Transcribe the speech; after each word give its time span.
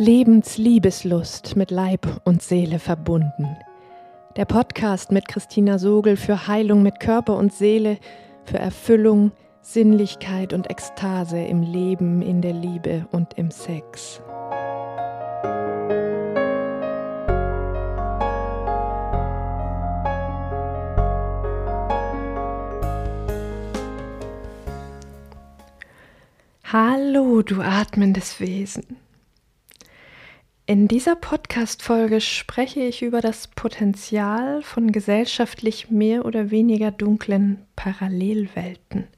Lebensliebeslust 0.00 1.56
mit 1.56 1.70
Leib 1.70 2.22
und 2.24 2.40
Seele 2.40 2.78
verbunden. 2.78 3.58
Der 4.34 4.46
Podcast 4.46 5.12
mit 5.12 5.28
Christina 5.28 5.78
Sogel 5.78 6.16
für 6.16 6.46
Heilung 6.46 6.82
mit 6.82 7.00
Körper 7.00 7.36
und 7.36 7.52
Seele, 7.52 7.98
für 8.46 8.58
Erfüllung, 8.58 9.32
Sinnlichkeit 9.60 10.54
und 10.54 10.70
Ekstase 10.70 11.38
im 11.38 11.60
Leben, 11.60 12.22
in 12.22 12.40
der 12.40 12.54
Liebe 12.54 13.08
und 13.10 13.34
im 13.36 13.50
Sex. 13.50 14.22
Hallo, 26.64 27.42
du 27.42 27.60
atmendes 27.60 28.40
Wesen. 28.40 28.96
In 30.70 30.86
dieser 30.86 31.16
Podcast-Folge 31.16 32.20
spreche 32.20 32.78
ich 32.78 33.02
über 33.02 33.20
das 33.20 33.48
Potenzial 33.48 34.62
von 34.62 34.92
gesellschaftlich 34.92 35.90
mehr 35.90 36.24
oder 36.24 36.52
weniger 36.52 36.92
dunklen 36.92 37.66
Parallelwelten. 37.74 39.08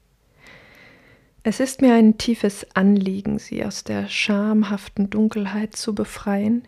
Es 1.43 1.59
ist 1.59 1.81
mir 1.81 1.93
ein 1.93 2.17
tiefes 2.17 2.65
Anliegen, 2.75 3.37
sie 3.37 3.63
aus 3.63 3.83
der 3.83 4.07
schamhaften 4.09 5.11
Dunkelheit 5.11 5.75
zu 5.75 5.93
befreien, 5.93 6.67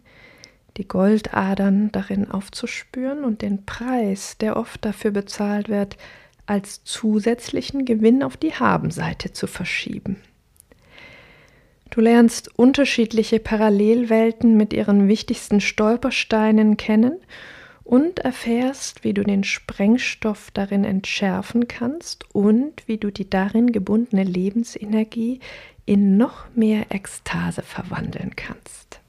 die 0.77 0.87
Goldadern 0.87 1.91
darin 1.91 2.29
aufzuspüren 2.29 3.23
und 3.23 3.41
den 3.41 3.65
Preis, 3.65 4.37
der 4.37 4.55
oft 4.55 4.85
dafür 4.85 5.09
bezahlt 5.09 5.67
wird, 5.67 5.97
als 6.45 6.83
zusätzlichen 6.83 7.85
Gewinn 7.85 8.21
auf 8.21 8.37
die 8.37 8.53
Habenseite 8.53 9.33
zu 9.33 9.47
verschieben. 9.47 10.21
Du 11.95 12.01
lernst 12.01 12.59
unterschiedliche 12.59 13.39
Parallelwelten 13.39 14.57
mit 14.57 14.73
ihren 14.73 15.07
wichtigsten 15.07 15.61
Stolpersteinen 15.61 16.75
kennen 16.75 17.21
und 17.85 18.19
erfährst, 18.19 19.05
wie 19.05 19.13
du 19.13 19.23
den 19.23 19.45
Sprengstoff 19.45 20.51
darin 20.51 20.83
entschärfen 20.83 21.69
kannst 21.69 22.25
und 22.35 22.85
wie 22.85 22.97
du 22.97 23.11
die 23.11 23.29
darin 23.29 23.71
gebundene 23.71 24.25
Lebensenergie 24.25 25.39
in 25.85 26.17
noch 26.17 26.43
mehr 26.53 26.87
Ekstase 26.89 27.61
verwandeln 27.61 28.35
kannst. 28.35 28.99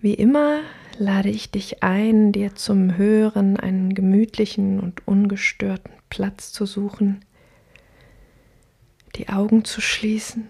Wie 0.00 0.14
immer 0.14 0.62
lade 0.98 1.28
ich 1.28 1.52
dich 1.52 1.84
ein, 1.84 2.32
dir 2.32 2.56
zum 2.56 2.96
Hören 2.96 3.56
einen 3.56 3.94
gemütlichen 3.94 4.80
und 4.80 5.06
ungestörten 5.06 5.92
Platz 6.10 6.50
zu 6.50 6.66
suchen, 6.66 7.24
die 9.14 9.28
Augen 9.28 9.64
zu 9.64 9.80
schließen 9.80 10.48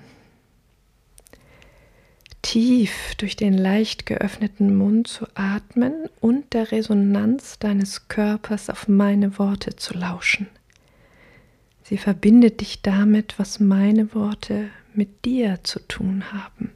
tief 2.42 3.14
durch 3.16 3.36
den 3.36 3.54
leicht 3.54 4.06
geöffneten 4.06 4.76
Mund 4.76 5.08
zu 5.08 5.26
atmen 5.34 6.08
und 6.20 6.52
der 6.52 6.72
Resonanz 6.72 7.58
deines 7.58 8.08
Körpers 8.08 8.70
auf 8.70 8.88
meine 8.88 9.38
Worte 9.38 9.76
zu 9.76 9.94
lauschen. 9.94 10.48
Sie 11.82 11.96
verbindet 11.96 12.60
dich 12.60 12.82
damit, 12.82 13.38
was 13.38 13.60
meine 13.60 14.14
Worte 14.14 14.68
mit 14.94 15.24
dir 15.24 15.60
zu 15.62 15.80
tun 15.88 16.24
haben. 16.32 16.72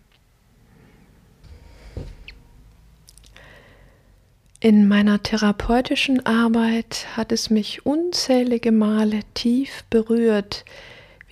In 4.65 4.87
meiner 4.87 5.21
therapeutischen 5.23 6.25
Arbeit 6.25 7.09
hat 7.17 7.33
es 7.33 7.51
mich 7.51 7.85
unzählige 7.85 8.71
Male 8.71 9.21
tief 9.35 9.83
berührt, 9.91 10.65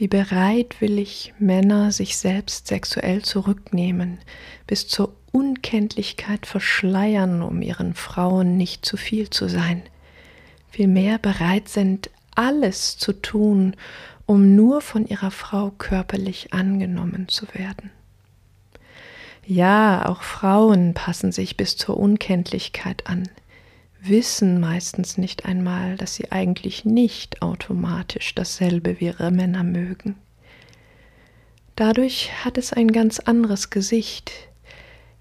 wie 0.00 0.08
bereitwillig 0.08 1.34
Männer 1.38 1.92
sich 1.92 2.16
selbst 2.16 2.68
sexuell 2.68 3.20
zurücknehmen, 3.20 4.18
bis 4.66 4.88
zur 4.88 5.14
Unkenntlichkeit 5.30 6.46
verschleiern, 6.46 7.42
um 7.42 7.60
ihren 7.60 7.92
Frauen 7.92 8.56
nicht 8.56 8.86
zu 8.86 8.96
viel 8.96 9.28
zu 9.28 9.46
sein, 9.46 9.82
vielmehr 10.70 11.18
bereit 11.18 11.68
sind, 11.68 12.08
alles 12.34 12.96
zu 12.96 13.12
tun, 13.12 13.76
um 14.24 14.56
nur 14.56 14.80
von 14.80 15.06
ihrer 15.06 15.30
Frau 15.30 15.70
körperlich 15.76 16.54
angenommen 16.54 17.28
zu 17.28 17.44
werden. 17.52 17.90
Ja, 19.44 20.06
auch 20.06 20.22
Frauen 20.22 20.94
passen 20.94 21.30
sich 21.30 21.58
bis 21.58 21.76
zur 21.76 21.98
Unkenntlichkeit 21.98 23.06
an, 23.06 23.28
wissen 24.02 24.60
meistens 24.60 25.18
nicht 25.18 25.44
einmal, 25.44 25.96
dass 25.96 26.14
sie 26.14 26.32
eigentlich 26.32 26.84
nicht 26.84 27.42
automatisch 27.42 28.34
dasselbe 28.34 29.00
wie 29.00 29.06
ihre 29.06 29.30
Männer 29.30 29.62
mögen. 29.62 30.16
Dadurch 31.76 32.30
hat 32.44 32.58
es 32.58 32.72
ein 32.72 32.88
ganz 32.88 33.20
anderes 33.20 33.70
Gesicht. 33.70 34.32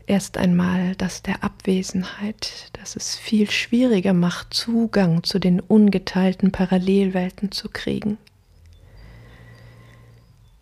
Erst 0.07 0.37
einmal 0.37 0.95
das 0.95 1.21
der 1.21 1.43
Abwesenheit, 1.43 2.69
das 2.73 2.95
es 2.95 3.15
viel 3.15 3.49
schwieriger 3.49 4.13
macht, 4.13 4.53
Zugang 4.53 5.23
zu 5.23 5.39
den 5.39 5.59
ungeteilten 5.59 6.51
Parallelwelten 6.51 7.51
zu 7.51 7.69
kriegen. 7.69 8.17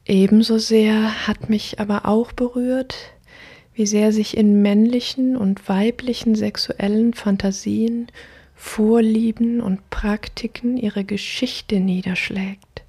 Ebenso 0.05 0.57
sehr 0.57 1.27
hat 1.27 1.49
mich 1.49 1.79
aber 1.79 2.05
auch 2.05 2.31
berührt, 2.31 2.95
wie 3.77 3.85
sehr 3.85 4.11
sich 4.11 4.35
in 4.35 4.63
männlichen 4.63 5.37
und 5.37 5.69
weiblichen 5.69 6.33
sexuellen 6.33 7.13
Fantasien, 7.13 8.07
Vorlieben 8.55 9.61
und 9.61 9.87
Praktiken 9.91 10.77
ihre 10.77 11.03
Geschichte 11.03 11.79
niederschlägt, 11.79 12.81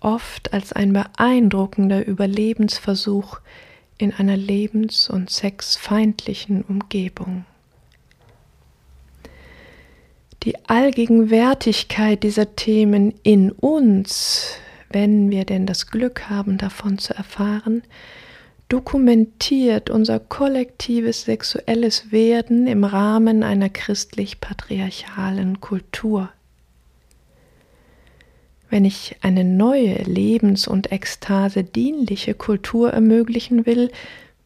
oft 0.00 0.54
als 0.54 0.72
ein 0.72 0.94
beeindruckender 0.94 2.06
Überlebensversuch 2.06 3.40
in 3.98 4.14
einer 4.14 4.38
lebens- 4.38 5.10
und 5.10 5.28
sexfeindlichen 5.28 6.62
Umgebung. 6.62 7.44
Die 10.42 10.56
Allgegenwärtigkeit 10.70 12.22
dieser 12.22 12.56
Themen 12.56 13.12
in 13.24 13.50
uns, 13.52 14.54
wenn 14.88 15.30
wir 15.30 15.44
denn 15.44 15.66
das 15.66 15.88
Glück 15.88 16.30
haben, 16.30 16.56
davon 16.56 16.96
zu 16.96 17.14
erfahren, 17.14 17.82
dokumentiert 18.68 19.88
unser 19.88 20.20
kollektives 20.20 21.22
sexuelles 21.22 22.12
Werden 22.12 22.66
im 22.66 22.84
Rahmen 22.84 23.42
einer 23.42 23.70
christlich-patriarchalen 23.70 25.60
Kultur. 25.60 26.30
Wenn 28.70 28.84
ich 28.84 29.16
eine 29.22 29.44
neue 29.44 29.94
lebens- 30.02 30.68
und 30.68 30.92
ekstase 30.92 31.64
dienliche 31.64 32.34
Kultur 32.34 32.92
ermöglichen 32.92 33.64
will, 33.64 33.90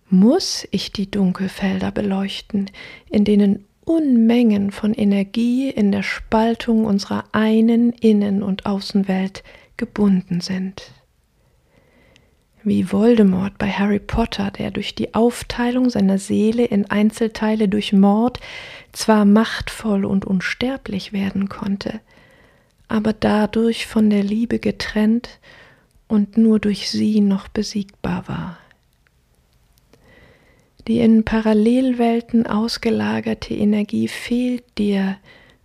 muss 0.08 0.68
ich 0.70 0.92
die 0.92 1.10
Dunkelfelder 1.10 1.90
beleuchten, 1.90 2.70
in 3.10 3.24
denen 3.24 3.64
Unmengen 3.84 4.70
von 4.70 4.94
Energie 4.94 5.68
in 5.68 5.90
der 5.90 6.04
Spaltung 6.04 6.84
unserer 6.84 7.24
einen 7.32 7.92
Innen- 7.92 8.44
und 8.44 8.64
Außenwelt 8.66 9.42
gebunden 9.76 10.40
sind 10.40 10.92
wie 12.64 12.92
Voldemort 12.92 13.58
bei 13.58 13.68
Harry 13.68 13.98
Potter, 13.98 14.50
der 14.50 14.70
durch 14.70 14.94
die 14.94 15.14
Aufteilung 15.14 15.90
seiner 15.90 16.18
Seele 16.18 16.64
in 16.64 16.90
Einzelteile 16.90 17.68
durch 17.68 17.92
Mord 17.92 18.40
zwar 18.92 19.24
machtvoll 19.24 20.04
und 20.04 20.24
unsterblich 20.24 21.12
werden 21.12 21.48
konnte, 21.48 22.00
aber 22.88 23.12
dadurch 23.12 23.86
von 23.86 24.10
der 24.10 24.22
Liebe 24.22 24.58
getrennt 24.58 25.38
und 26.08 26.36
nur 26.36 26.60
durch 26.60 26.90
sie 26.90 27.20
noch 27.20 27.48
besiegbar 27.48 28.28
war. 28.28 28.58
Die 30.88 30.98
in 30.98 31.24
Parallelwelten 31.24 32.46
ausgelagerte 32.46 33.54
Energie 33.54 34.08
fehlt 34.08 34.64
dir, 34.78 35.16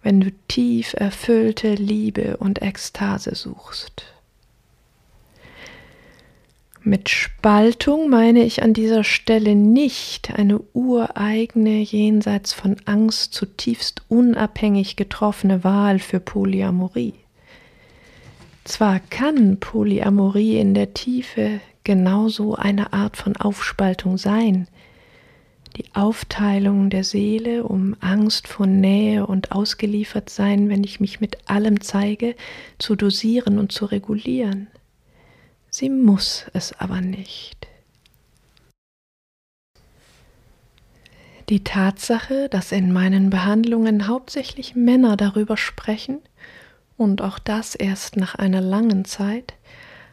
wenn 0.04 0.22
du 0.22 0.32
tief 0.48 0.94
erfüllte 0.94 1.74
Liebe 1.74 2.38
und 2.38 2.62
Ekstase 2.62 3.36
suchst. 3.36 4.17
Mit 6.88 7.10
Spaltung 7.10 8.10
meine 8.10 8.46
ich 8.46 8.64
an 8.64 8.74
dieser 8.74 9.04
Stelle 9.04 9.56
nicht 9.56 10.34
eine 10.34 10.62
ureigene, 10.72 11.82
jenseits 11.82 12.54
von 12.54 12.78
Angst 12.86 13.34
zutiefst 13.34 14.04
unabhängig 14.08 14.96
getroffene 14.96 15.66
Wahl 15.66 16.00
für 16.00 16.22
Polyamorie. 16.22 17.16
Zwar 18.64 19.02
kann 19.02 19.60
Polyamorie 19.60 20.60
in 20.60 20.74
der 20.74 20.94
Tiefe 20.94 21.60
genauso 21.84 22.56
eine 22.56 22.94
Art 22.94 23.18
von 23.18 23.36
Aufspaltung 23.36 24.18
sein, 24.18 24.70
die 25.76 25.94
Aufteilung 25.94 26.90
der 26.90 27.04
Seele, 27.04 27.66
um 27.66 27.98
Angst 28.00 28.48
vor 28.48 28.66
Nähe 28.66 29.28
und 29.28 29.52
ausgeliefert 29.52 30.30
sein, 30.30 30.70
wenn 30.70 30.86
ich 30.86 31.02
mich 31.02 31.20
mit 31.20 31.50
allem 31.50 31.82
zeige, 31.82 32.34
zu 32.80 32.96
dosieren 32.96 33.60
und 33.60 33.74
zu 33.74 33.84
regulieren. 33.84 34.68
Sie 35.80 35.92
muss 35.92 36.48
es 36.54 36.74
aber 36.74 37.02
nicht. 37.02 37.68
Die 41.50 41.64
Tatsache, 41.64 42.50
dass 42.50 42.72
in 42.72 42.92
meinen 42.92 43.30
Behandlungen 43.30 44.08
hauptsächlich 44.08 44.76
Männer 44.76 45.18
darüber 45.18 45.56
sprechen, 45.56 46.18
und 46.98 47.22
auch 47.22 47.38
das 47.38 47.76
erst 47.76 48.18
nach 48.18 48.34
einer 48.34 48.60
langen 48.60 49.06
Zeit, 49.06 49.54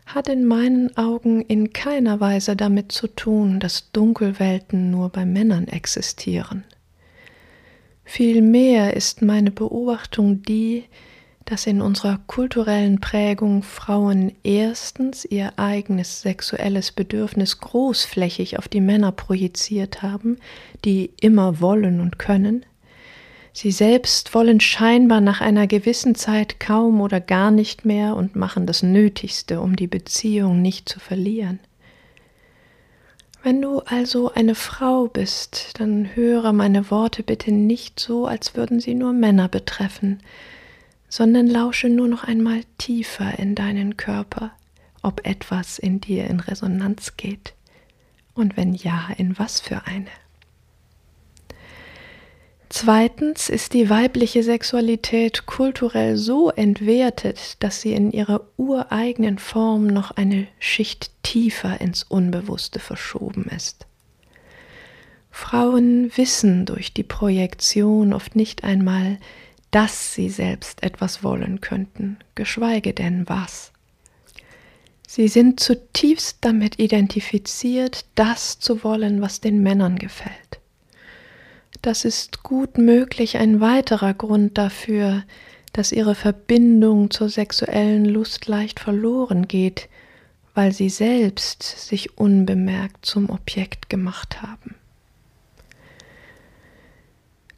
hat 0.05 0.29
in 0.29 0.45
meinen 0.45 0.95
Augen 0.99 1.41
in 1.41 1.73
keiner 1.73 2.21
Weise 2.21 2.57
damit 2.57 2.93
zu 2.93 3.07
tun, 3.07 3.59
dass 3.59 3.91
Dunkelwelten 3.91 4.91
nur 4.91 5.09
bei 5.09 5.25
Männern 5.25 5.67
existieren. 5.69 6.65
Vielmehr 8.05 8.95
ist 8.95 9.23
meine 9.23 9.51
Beobachtung 9.51 10.43
die, 10.43 10.85
dass 11.45 11.67
in 11.67 11.83
unserer 11.83 12.21
kulturellen 12.27 13.01
Prägung 13.01 13.63
Frauen 13.63 14.33
erstens 14.43 15.25
ihr 15.25 15.53
eigenes 15.59 16.23
sexuelles 16.23 16.93
Bedürfnis 16.93 17.61
großflächig 17.61 18.59
auf 18.59 18.69
die 18.69 18.81
Männer 18.81 19.13
projiziert 19.13 20.03
haben, 20.03 20.39
die 20.85 21.11
immer 21.21 21.61
wollen 21.61 22.01
und 22.01 22.19
können, 22.19 22.65
Sie 23.57 23.71
selbst 23.71 24.35
wollen 24.35 24.59
scheinbar 24.59 25.21
nach 25.21 25.41
einer 25.41 25.69
gewissen 25.69 26.17
Zeit 26.17 26.59
kaum 26.59 27.01
oder 27.01 27.21
gar 27.21 27.53
nicht 27.53 27.85
mehr 27.85 28.17
und 28.17 28.35
machen 28.35 28.67
das 28.67 28.83
Nötigste, 28.83 29.61
um 29.61 29.77
die 29.77 29.87
Beziehung 29.87 30.61
nicht 30.61 30.89
zu 30.89 30.99
verlieren. 30.99 31.61
Wenn 33.45 33.63
du 33.63 33.79
also 33.79 34.33
eine 34.33 34.57
Frau 34.57 35.07
bist, 35.07 35.79
dann 35.79 36.17
höre 36.17 36.53
meine 36.53 36.91
Worte 36.91 37.23
bitte 37.23 37.53
nicht 37.53 38.01
so, 38.01 38.27
als 38.27 38.57
würden 38.57 38.81
sie 38.81 38.95
nur 38.95 39.13
Männer 39.13 39.49
betreffen, 39.49 40.19
sondern 41.15 41.47
lausche 41.47 41.89
nur 41.89 42.09
noch 42.09 42.25
einmal 42.25 42.63
tiefer 42.77 43.39
in 43.39 43.55
deinen 43.55 43.97
Körper, 43.97 44.51
ob 45.01 45.25
etwas 45.25 45.79
in 45.79 46.01
dir 46.01 46.27
in 46.27 46.41
Resonanz 46.41 47.17
geht, 47.17 47.55
und 48.35 48.57
wenn 48.57 48.75
ja, 48.75 49.11
in 49.17 49.39
was 49.39 49.61
für 49.61 49.87
eine. 49.87 50.09
Zweitens 52.69 53.49
ist 53.49 53.75
die 53.75 53.89
weibliche 53.89 54.43
Sexualität 54.43 55.47
kulturell 55.47 56.17
so 56.17 56.51
entwertet, 56.51 57.63
dass 57.63 57.81
sie 57.81 57.93
in 57.93 58.11
ihrer 58.11 58.49
ureigenen 58.57 59.39
Form 59.39 59.87
noch 59.87 60.11
eine 60.11 60.49
Schicht 60.59 61.13
tiefer 61.23 61.81
ins 61.81 62.03
Unbewusste 62.03 62.81
verschoben 62.81 63.45
ist. 63.55 63.87
Frauen 65.31 66.11
wissen 66.17 66.67
durch 66.67 66.93
die 66.93 67.05
Projektion 67.05 68.13
oft 68.13 68.35
nicht 68.35 68.65
einmal, 68.65 69.19
dass 69.75 70.15
sie 70.15 70.31
selbst 70.31 70.85
etwas 70.85 71.25
wollen 71.25 71.61
könnten, 71.61 72.19
geschweige 72.37 72.95
denn 72.95 73.29
was. 73.29 73.73
Sie 75.05 75.27
sind 75.27 75.59
zutiefst 75.59 76.39
damit 76.43 76.79
identifiziert, 76.79 78.05
das 78.15 78.61
zu 78.61 78.85
wollen, 78.85 79.21
was 79.21 79.41
den 79.41 79.65
Männern 79.65 79.97
gefällt. 79.97 80.61
Das 81.83 82.05
ist 82.05 82.45
gut 82.45 82.79
möglich 82.79 83.37
ein 83.37 83.61
weiterer 83.61 84.15
Grund 84.15 84.59
dafür, 84.59 85.25
dass 85.73 85.91
ihre 85.91 86.15
Verbindung 86.15 87.11
zur 87.11 87.29
sexuellen 87.29 88.05
Lust 88.05 88.47
leicht 88.47 88.79
verloren 88.79 89.49
geht, 89.49 89.89
weil 90.55 90.71
sie 90.71 90.89
selbst 90.89 91.65
sich 91.65 92.17
unbemerkt 92.17 93.05
zum 93.05 93.29
Objekt 93.29 93.91
gemacht 93.91 94.41
haben. 94.41 94.77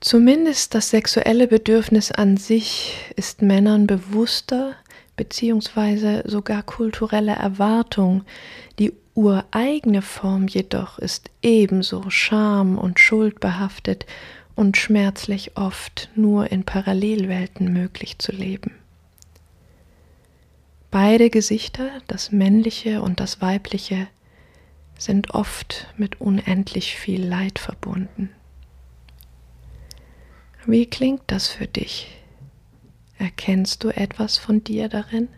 Zumindest 0.00 0.75
das 0.75 0.90
sexuelle 0.90 1.48
Bedürfnis 1.48 2.12
an 2.12 2.37
sich 2.37 2.94
ist 3.16 3.43
Männern 3.43 3.87
bewusster, 3.87 4.75
beziehungsweise 5.16 6.22
sogar 6.26 6.62
kulturelle 6.62 7.32
Erwartung, 7.32 8.25
die 8.78 8.93
ureigene 9.14 10.02
Form 10.02 10.46
jedoch 10.46 10.98
ist 10.98 11.31
ebenso 11.43 12.10
scham- 12.10 12.76
und 12.76 13.00
schuldbehaftet 13.00 14.04
und 14.54 14.76
schmerzlich 14.76 15.56
oft 15.56 16.10
nur 16.14 16.52
in 16.52 16.64
Parallelwelten 16.64 17.72
möglich 17.72 18.19
zu 18.19 18.32
leben. 18.32 18.72
Beide 20.90 21.31
Gesichter, 21.31 21.90
das 22.06 22.31
männliche 22.31 23.02
und 23.02 23.20
das 23.20 23.40
weibliche, 23.40 24.08
sind 24.99 25.32
oft 25.32 25.88
mit 25.96 26.20
unendlich 26.20 26.96
viel 26.96 27.25
Leid 27.25 27.58
verbunden. 27.58 28.31
Wie 30.68 30.86
klingt 30.86 31.22
das 31.28 31.46
für 31.46 31.68
dich? 31.68 32.08
Erkennst 33.18 33.84
du 33.84 33.88
etwas 33.90 34.36
von 34.36 34.64
dir 34.64 34.88
darin? 34.88 35.28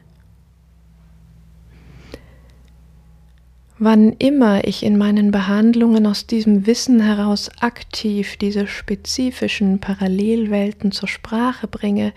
Wann 3.79 4.15
immer 4.15 4.67
ich 4.67 4.83
in 4.83 4.97
meinen 4.97 5.31
Behandlungen 5.31 6.07
aus 6.07 6.27
diesem 6.27 6.67
Wissen 6.67 7.01
heraus 7.01 7.51
aktiv 7.61 8.39
diese 8.39 8.67
spezifischen 8.67 9.81
Parallelwelten 9.81 10.93
zur 10.93 11.09
Sprache 11.09 11.69
bringe 11.69 12.15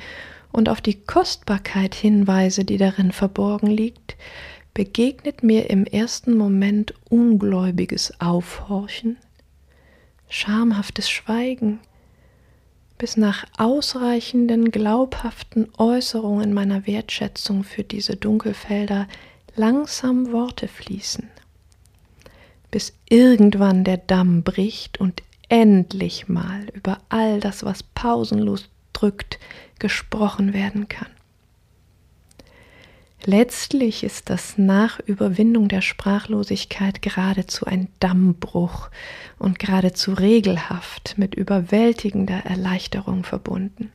und 0.53 0.69
auf 0.69 0.79
die 0.79 1.01
Kostbarkeit 1.01 1.93
hinweise, 1.93 2.63
die 2.63 2.77
darin 2.77 3.11
verborgen 3.11 3.67
liegt, 3.67 4.15
begegnet 4.73 5.43
mir 5.43 5.69
im 5.69 5.83
ersten 5.83 6.37
Moment 6.37 6.93
ungläubiges 7.09 8.21
Aufhorchen, 8.21 9.17
schamhaftes 10.29 11.09
Schweigen, 11.09 11.79
bis 13.01 13.17
nach 13.17 13.45
ausreichenden, 13.57 14.69
glaubhaften 14.69 15.67
Äußerungen 15.77 16.53
meiner 16.53 16.85
Wertschätzung 16.85 17.63
für 17.63 17.83
diese 17.83 18.15
Dunkelfelder 18.15 19.07
langsam 19.55 20.31
Worte 20.31 20.67
fließen 20.67 21.27
bis 22.71 22.93
irgendwann 23.09 23.83
der 23.83 23.97
Damm 23.97 24.43
bricht 24.43 24.99
und 24.99 25.21
endlich 25.49 26.29
mal 26.29 26.67
über 26.73 26.99
all 27.09 27.41
das, 27.41 27.63
was 27.63 27.83
pausenlos 27.83 28.69
drückt, 28.93 29.37
gesprochen 29.77 30.53
werden 30.53 30.87
kann. 30.87 31.09
Letztlich 33.25 34.03
ist 34.03 34.31
das 34.31 34.57
nach 34.57 34.99
Überwindung 34.99 35.67
der 35.67 35.81
Sprachlosigkeit 35.81 37.03
geradezu 37.03 37.65
ein 37.65 37.87
Dammbruch 37.99 38.89
und 39.37 39.59
geradezu 39.59 40.13
regelhaft 40.13 41.15
mit 41.17 41.35
überwältigender 41.35 42.45
Erleichterung 42.45 43.23
verbunden. 43.23 43.91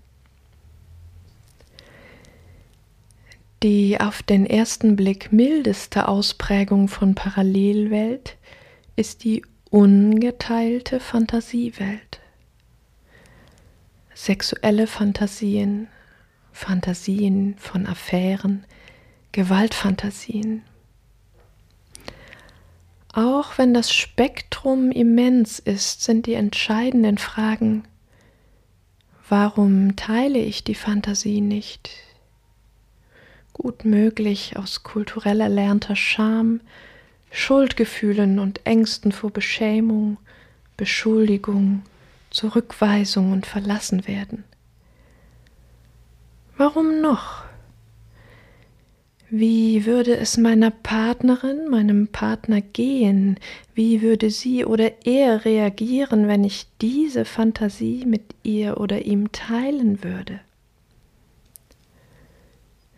Die 3.64 4.00
auf 4.00 4.23
den 4.23 4.46
ersten 4.46 4.94
Blick 4.94 5.32
mildeste 5.32 6.06
Ausprägung 6.06 6.87
von 6.87 7.17
Parallelwelt 7.17 8.37
ist 8.94 9.25
die 9.25 9.43
ungeteilte 9.70 11.00
Fantasiewelt. 11.00 12.20
Sexuelle 14.14 14.87
Fantasien, 14.87 15.88
Fantasien 16.52 17.56
von 17.58 17.87
Affären, 17.87 18.64
Gewaltfantasien. 19.37 20.62
Auch 23.12 23.59
wenn 23.59 23.75
das 23.75 23.93
Spektrum 23.93 24.90
immens 24.90 25.59
ist, 25.59 26.02
sind 26.02 26.25
die 26.25 26.33
entscheidenden 26.33 27.19
Fragen, 27.19 27.83
warum 29.28 29.95
teile 29.95 30.38
ich 30.38 30.64
die 30.64 30.75
Fantasie 30.75 31.43
nicht? 31.43 31.90
Gut 33.52 33.85
möglich 33.85 34.57
aus 34.57 34.85
kulturell 34.85 35.43
erlernter 35.43 35.97
Scham, 35.97 36.62
Schuldgefühlen 37.31 38.38
und 38.38 38.64
Ängsten 38.64 39.12
vor 39.12 39.31
Beschämung, 39.31 40.16
Beschuldigung, 40.78 41.83
Zurückweisung 42.31 43.35
und 43.35 43.45
Verlassenwerden. 43.45 44.45
Warum 46.57 47.02
noch? 47.02 47.46
Wie 49.28 49.87
würde 49.87 50.16
es 50.16 50.37
meiner 50.37 50.71
Partnerin, 50.71 51.68
meinem 51.68 52.06
Partner 52.06 52.61
gehen? 52.61 53.40
Wie 53.75 54.00
würde 54.00 54.30
sie 54.30 54.64
oder 54.64 55.04
er 55.04 55.45
reagieren, 55.45 56.28
wenn 56.28 56.45
ich 56.45 56.68
diese 56.80 57.25
Fantasie 57.25 58.04
mit 58.06 58.23
ihr 58.45 58.78
oder 58.78 59.04
ihm 59.04 59.33
teilen 59.33 60.04
würde? 60.04 60.40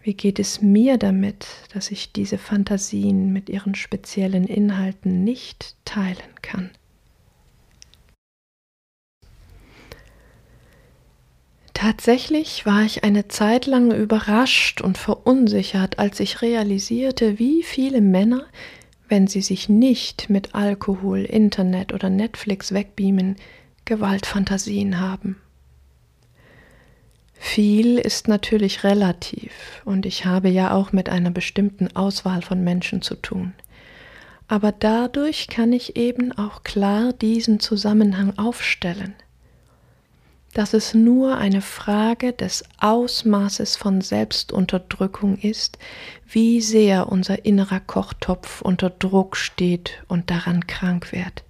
Wie 0.02 0.12
geht 0.12 0.38
es 0.38 0.60
mir 0.60 0.98
damit, 0.98 1.46
dass 1.72 1.90
ich 1.90 2.12
diese 2.12 2.36
Fantasien 2.36 3.32
mit 3.32 3.48
ihren 3.48 3.74
speziellen 3.74 4.46
Inhalten 4.46 5.24
nicht 5.24 5.76
teilen 5.86 6.34
kann? 6.42 6.70
Tatsächlich 11.80 12.66
war 12.66 12.82
ich 12.82 13.04
eine 13.04 13.28
Zeit 13.28 13.66
lang 13.66 13.92
überrascht 13.92 14.80
und 14.80 14.98
verunsichert, 14.98 16.00
als 16.00 16.18
ich 16.18 16.42
realisierte, 16.42 17.38
wie 17.38 17.62
viele 17.62 18.00
Männer, 18.00 18.46
wenn 19.08 19.28
sie 19.28 19.42
sich 19.42 19.68
nicht 19.68 20.28
mit 20.28 20.56
Alkohol, 20.56 21.20
Internet 21.20 21.92
oder 21.92 22.10
Netflix 22.10 22.74
wegbeamen, 22.74 23.36
Gewaltfantasien 23.84 24.98
haben. 24.98 25.36
Viel 27.34 27.98
ist 27.98 28.26
natürlich 28.26 28.82
relativ 28.82 29.80
und 29.84 30.04
ich 30.04 30.24
habe 30.24 30.48
ja 30.48 30.74
auch 30.74 30.90
mit 30.90 31.08
einer 31.08 31.30
bestimmten 31.30 31.94
Auswahl 31.94 32.42
von 32.42 32.64
Menschen 32.64 33.02
zu 33.02 33.14
tun. 33.14 33.52
Aber 34.48 34.72
dadurch 34.72 35.46
kann 35.46 35.72
ich 35.72 35.94
eben 35.94 36.32
auch 36.32 36.64
klar 36.64 37.12
diesen 37.12 37.60
Zusammenhang 37.60 38.36
aufstellen. 38.36 39.14
Dass 40.58 40.74
es 40.74 40.92
nur 40.92 41.36
eine 41.36 41.60
Frage 41.60 42.32
des 42.32 42.64
Ausmaßes 42.78 43.76
von 43.76 44.00
Selbstunterdrückung 44.00 45.38
ist, 45.38 45.78
wie 46.28 46.60
sehr 46.60 47.12
unser 47.12 47.44
innerer 47.44 47.78
Kochtopf 47.78 48.60
unter 48.60 48.90
Druck 48.90 49.36
steht 49.36 50.02
und 50.08 50.30
daran 50.30 50.66
krank 50.66 51.12
wird. 51.12 51.44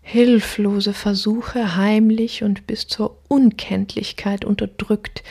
Hilflose 0.00 0.94
Versuche, 0.94 1.76
heimlich 1.76 2.42
und 2.42 2.66
bis 2.66 2.86
zur 2.86 3.18
Unkenntlichkeit 3.28 4.46
unterdrückt 4.46 5.22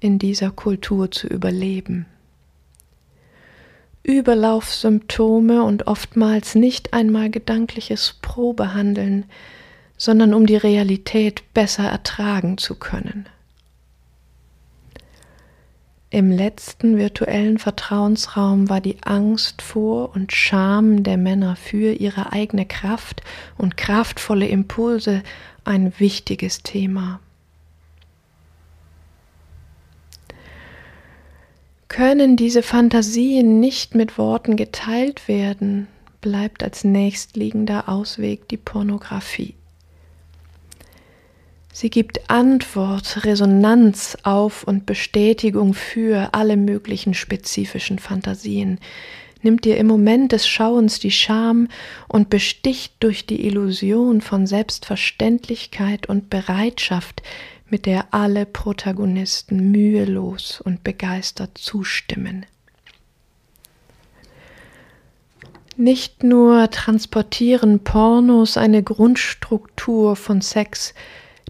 in 0.00 0.18
dieser 0.18 0.50
Kultur 0.50 1.10
zu 1.10 1.28
überleben. 1.28 2.04
Überlaufsymptome 4.02 5.62
und 5.62 5.86
oftmals 5.86 6.56
nicht 6.56 6.92
einmal 6.92 7.30
gedankliches 7.30 8.18
Probehandeln, 8.20 9.24
sondern 10.02 10.34
um 10.34 10.46
die 10.46 10.56
Realität 10.56 11.44
besser 11.54 11.84
ertragen 11.84 12.58
zu 12.58 12.74
können. 12.74 13.28
Im 16.10 16.32
letzten 16.32 16.98
virtuellen 16.98 17.56
Vertrauensraum 17.58 18.68
war 18.68 18.80
die 18.80 18.96
Angst 19.04 19.62
vor 19.62 20.12
und 20.16 20.32
Scham 20.32 21.04
der 21.04 21.18
Männer 21.18 21.54
für 21.54 21.92
ihre 21.92 22.32
eigene 22.32 22.66
Kraft 22.66 23.22
und 23.56 23.76
kraftvolle 23.76 24.48
Impulse 24.48 25.22
ein 25.64 25.92
wichtiges 26.00 26.64
Thema. 26.64 27.20
Können 31.86 32.36
diese 32.36 32.64
Fantasien 32.64 33.60
nicht 33.60 33.94
mit 33.94 34.18
Worten 34.18 34.56
geteilt 34.56 35.28
werden, 35.28 35.86
bleibt 36.20 36.64
als 36.64 36.82
nächstliegender 36.82 37.88
Ausweg 37.88 38.48
die 38.48 38.56
Pornografie. 38.56 39.54
Sie 41.74 41.88
gibt 41.88 42.30
Antwort, 42.30 43.24
Resonanz 43.24 44.18
auf 44.24 44.62
und 44.62 44.84
Bestätigung 44.84 45.72
für 45.72 46.34
alle 46.34 46.58
möglichen 46.58 47.14
spezifischen 47.14 47.98
Fantasien, 47.98 48.78
nimmt 49.40 49.64
dir 49.64 49.78
im 49.78 49.86
Moment 49.86 50.32
des 50.32 50.46
Schauens 50.46 51.00
die 51.00 51.10
Scham 51.10 51.68
und 52.08 52.28
besticht 52.28 52.92
durch 53.00 53.24
die 53.24 53.46
Illusion 53.46 54.20
von 54.20 54.46
Selbstverständlichkeit 54.46 56.10
und 56.10 56.28
Bereitschaft, 56.28 57.22
mit 57.70 57.86
der 57.86 58.12
alle 58.12 58.44
Protagonisten 58.44 59.70
mühelos 59.70 60.60
und 60.60 60.84
begeistert 60.84 61.56
zustimmen. 61.56 62.44
Nicht 65.78 66.22
nur 66.22 66.70
transportieren 66.70 67.80
Pornos 67.82 68.58
eine 68.58 68.82
Grundstruktur 68.82 70.16
von 70.16 70.42
Sex, 70.42 70.92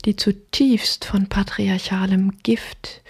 die 0.04 0.16
zutiefst 0.16 1.04
von 1.04 1.28
patriarchalem 1.28 2.38
Gift, 2.42 3.02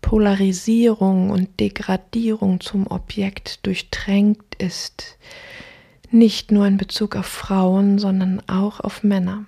Polarisierung 0.00 1.30
und 1.30 1.60
Degradierung 1.60 2.60
zum 2.60 2.86
Objekt 2.86 3.66
durchtränkt 3.66 4.54
ist, 4.54 5.18
nicht 6.10 6.50
nur 6.50 6.66
in 6.66 6.76
Bezug 6.76 7.16
auf 7.16 7.26
Frauen, 7.26 7.98
sondern 7.98 8.42
auch 8.48 8.80
auf 8.80 9.02
Männer. 9.02 9.44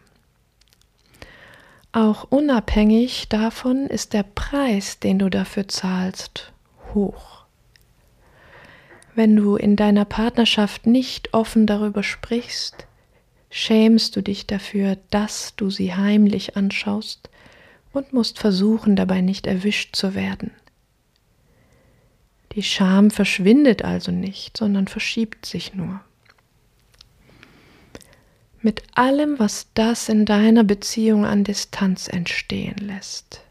Auch 1.92 2.24
unabhängig 2.30 3.28
davon 3.28 3.86
ist 3.86 4.12
der 4.12 4.22
Preis, 4.22 5.00
den 5.00 5.18
du 5.18 5.28
dafür 5.28 5.66
zahlst, 5.66 6.52
hoch. 6.94 7.44
Wenn 9.14 9.34
du 9.34 9.56
in 9.56 9.74
deiner 9.74 10.04
Partnerschaft 10.04 10.86
nicht 10.86 11.34
offen 11.34 11.66
darüber 11.66 12.02
sprichst, 12.02 12.86
schämst 13.50 14.14
du 14.16 14.22
dich 14.22 14.46
dafür, 14.46 14.96
dass 15.10 15.54
du 15.56 15.70
sie 15.70 15.94
heimlich 15.94 16.56
anschaust 16.56 17.28
und 17.92 18.12
musst 18.12 18.38
versuchen, 18.38 18.96
dabei 18.96 19.20
nicht 19.20 19.46
erwischt 19.46 19.96
zu 19.96 20.14
werden. 20.14 20.52
Die 22.52 22.62
Scham 22.62 23.10
verschwindet 23.10 23.84
also 23.84 24.10
nicht, 24.10 24.56
sondern 24.56 24.88
verschiebt 24.88 25.46
sich 25.46 25.74
nur. 25.74 26.00
Mit 28.62 28.82
allem, 28.94 29.38
was 29.38 29.68
das 29.74 30.08
in 30.08 30.26
deiner 30.26 30.64
Beziehung 30.64 31.24
an 31.24 31.44
Distanz 31.44 32.08
entstehen 32.08 32.76
lässt. 32.76 33.42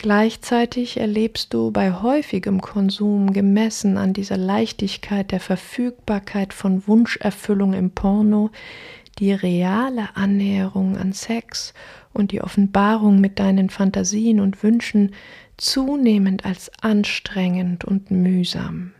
Gleichzeitig 0.00 0.96
erlebst 0.96 1.52
du 1.52 1.72
bei 1.72 1.92
häufigem 1.92 2.62
Konsum, 2.62 3.34
gemessen 3.34 3.98
an 3.98 4.14
dieser 4.14 4.38
Leichtigkeit 4.38 5.30
der 5.30 5.40
Verfügbarkeit 5.40 6.54
von 6.54 6.88
Wunscherfüllung 6.88 7.74
im 7.74 7.90
Porno, 7.90 8.48
die 9.18 9.34
reale 9.34 10.16
Annäherung 10.16 10.96
an 10.96 11.12
Sex 11.12 11.74
und 12.14 12.32
die 12.32 12.40
Offenbarung 12.40 13.20
mit 13.20 13.38
deinen 13.38 13.68
Fantasien 13.68 14.40
und 14.40 14.62
Wünschen 14.62 15.12
zunehmend 15.58 16.46
als 16.46 16.70
anstrengend 16.80 17.84
und 17.84 18.10
mühsam. 18.10 18.92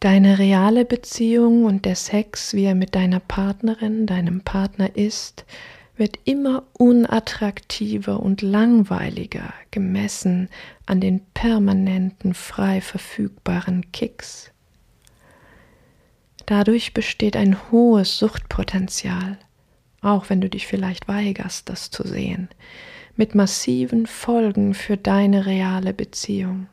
Deine 0.00 0.38
reale 0.38 0.84
Beziehung 0.84 1.64
und 1.64 1.86
der 1.86 1.96
Sex, 1.96 2.52
wie 2.52 2.64
er 2.64 2.74
mit 2.74 2.94
deiner 2.94 3.20
Partnerin, 3.20 4.04
deinem 4.04 4.42
Partner 4.42 4.94
ist, 4.94 5.46
wird 5.96 6.18
immer 6.24 6.64
unattraktiver 6.74 8.20
und 8.20 8.42
langweiliger 8.42 9.52
gemessen 9.70 10.48
an 10.84 11.00
den 11.00 11.20
permanenten 11.32 12.34
frei 12.34 12.80
verfügbaren 12.80 13.92
Kicks. 13.92 14.52
Dadurch 16.44 16.94
besteht 16.94 17.36
ein 17.36 17.56
hohes 17.70 18.18
Suchtpotenzial, 18.18 19.38
auch 20.00 20.30
wenn 20.30 20.40
du 20.40 20.48
dich 20.48 20.66
vielleicht 20.66 21.08
weigerst, 21.08 21.68
das 21.68 21.90
zu 21.90 22.06
sehen, 22.06 22.48
mit 23.16 23.34
massiven 23.34 24.06
Folgen 24.06 24.74
für 24.74 24.96
deine 24.96 25.46
reale 25.46 25.92
Beziehung. 25.92 26.68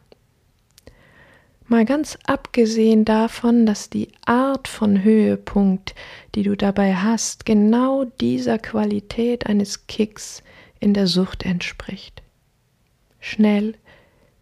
Mal 1.73 1.85
ganz 1.85 2.19
abgesehen 2.27 3.03
davon, 3.03 3.65
dass 3.65 3.89
die 3.89 4.09
Art 4.27 4.67
von 4.67 5.03
Höhepunkt, 5.03 5.95
die 6.35 6.43
du 6.43 6.55
dabei 6.55 6.93
hast, 6.93 7.47
genau 7.47 8.03
dieser 8.03 8.59
Qualität 8.59 9.47
eines 9.47 9.87
Kicks 9.87 10.43
in 10.79 10.93
der 10.93 11.07
Sucht 11.07 11.41
entspricht. 11.41 12.21
Schnell, 13.19 13.73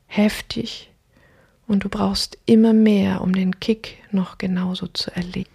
heftig 0.07 0.91
und 1.69 1.85
du 1.85 1.87
brauchst 1.87 2.37
immer 2.47 2.73
mehr, 2.73 3.21
um 3.21 3.31
den 3.31 3.61
Kick 3.61 3.99
noch 4.11 4.37
genauso 4.37 4.87
zu 4.87 5.09
erleben. 5.15 5.49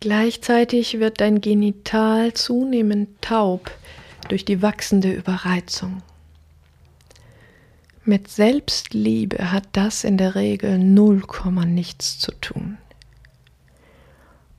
Gleichzeitig 0.00 0.98
wird 0.98 1.20
dein 1.20 1.40
Genital 1.40 2.34
zunehmend 2.34 3.22
taub 3.22 3.70
durch 4.26 4.44
die 4.44 4.60
wachsende 4.60 5.12
Überreizung. 5.12 6.02
Mit 8.06 8.28
Selbstliebe 8.28 9.50
hat 9.50 9.64
das 9.72 10.04
in 10.04 10.18
der 10.18 10.34
Regel 10.34 10.78
null 10.78 11.22
Komma 11.22 11.64
nichts 11.64 12.18
zu 12.18 12.32
tun. 12.32 12.76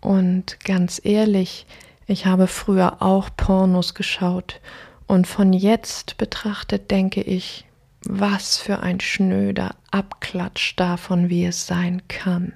Und 0.01 0.59
ganz 0.63 0.99
ehrlich, 1.03 1.67
ich 2.07 2.25
habe 2.25 2.47
früher 2.47 3.03
auch 3.03 3.29
Pornos 3.37 3.93
geschaut 3.93 4.61
und 5.05 5.27
von 5.27 5.53
jetzt 5.53 6.17
betrachtet 6.17 6.89
denke 6.89 7.21
ich, 7.21 7.65
was 8.01 8.57
für 8.57 8.79
ein 8.79 8.99
schnöder 8.99 9.75
Abklatsch 9.91 10.73
davon, 10.75 11.29
wie 11.29 11.45
es 11.45 11.67
sein 11.67 12.01
kann. 12.07 12.53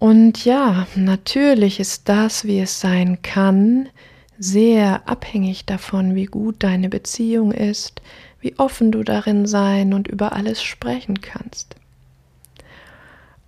Und 0.00 0.44
ja, 0.44 0.88
natürlich 0.96 1.78
ist 1.78 2.08
das, 2.08 2.44
wie 2.44 2.58
es 2.58 2.80
sein 2.80 3.22
kann, 3.22 3.88
sehr 4.42 5.08
abhängig 5.08 5.66
davon, 5.66 6.14
wie 6.14 6.24
gut 6.24 6.56
deine 6.62 6.88
Beziehung 6.88 7.52
ist, 7.52 8.02
wie 8.40 8.58
offen 8.58 8.90
du 8.90 9.04
darin 9.04 9.46
sein 9.46 9.94
und 9.94 10.08
über 10.08 10.32
alles 10.32 10.62
sprechen 10.62 11.20
kannst. 11.20 11.76